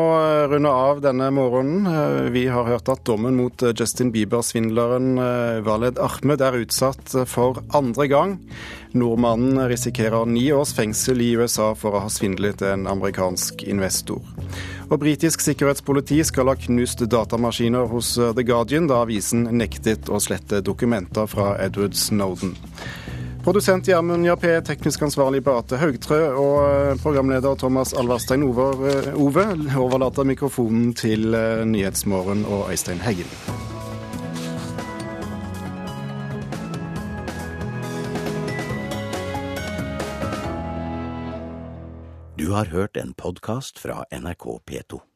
runde 0.51 0.69
av 0.69 0.99
denne 1.01 1.31
morgenen. 1.33 1.87
Vi 2.29 2.43
har 2.47 2.67
hørt 2.67 2.91
at 2.93 3.01
dommen 3.09 3.39
mot 3.39 3.63
Justin 3.73 4.11
Bieber-svindleren 4.13 5.17
Valed 5.65 5.97
Ahmed 5.97 6.43
er 6.45 6.59
utsatt 6.59 7.15
for 7.25 7.57
andre 7.73 8.05
gang. 8.11 8.35
Nordmannen 8.93 9.63
risikerer 9.71 10.29
ni 10.29 10.51
års 10.53 10.75
fengsel 10.77 11.25
i 11.25 11.31
USA 11.41 11.71
for 11.73 11.97
å 11.97 12.03
ha 12.05 12.13
svindlet 12.13 12.61
en 12.61 12.85
amerikansk 12.91 13.65
investor. 13.65 14.21
Og 14.91 15.01
Britisk 15.01 15.41
sikkerhetspoliti 15.41 16.21
skal 16.29 16.53
ha 16.53 16.59
knust 16.69 17.01
datamaskiner 17.09 17.89
hos 17.89 18.13
The 18.13 18.45
Guardian 18.45 18.85
da 18.93 19.01
avisen 19.07 19.47
nektet 19.57 20.13
å 20.13 20.21
slette 20.21 20.61
dokumenter 20.61 21.25
fra 21.33 21.55
Edward 21.65 21.97
Snowden. 21.97 22.53
Produsent 23.43 23.87
Gjermund 23.87 24.25
Jappé, 24.25 24.61
teknisk 24.61 25.01
ansvarlig 25.01 25.39
Beate 25.43 25.79
Haugtrø 25.79 26.19
og 26.37 26.99
programleder 27.01 27.55
Thomas 27.57 27.95
Alverstein 27.97 28.43
Ove 28.43 29.47
overlater 29.79 30.27
mikrofonen 30.27 30.93
til 30.93 31.33
Nyhetsmorgen 31.65 32.45
og 32.45 32.69
Øystein 32.71 33.01
Heggen. 33.01 33.31
Du 42.39 42.51
har 42.51 42.65
hørt 42.65 42.97
en 42.97 43.13
podkast 43.13 43.79
fra 43.79 44.03
NRK 44.11 44.45
P2. 44.71 45.08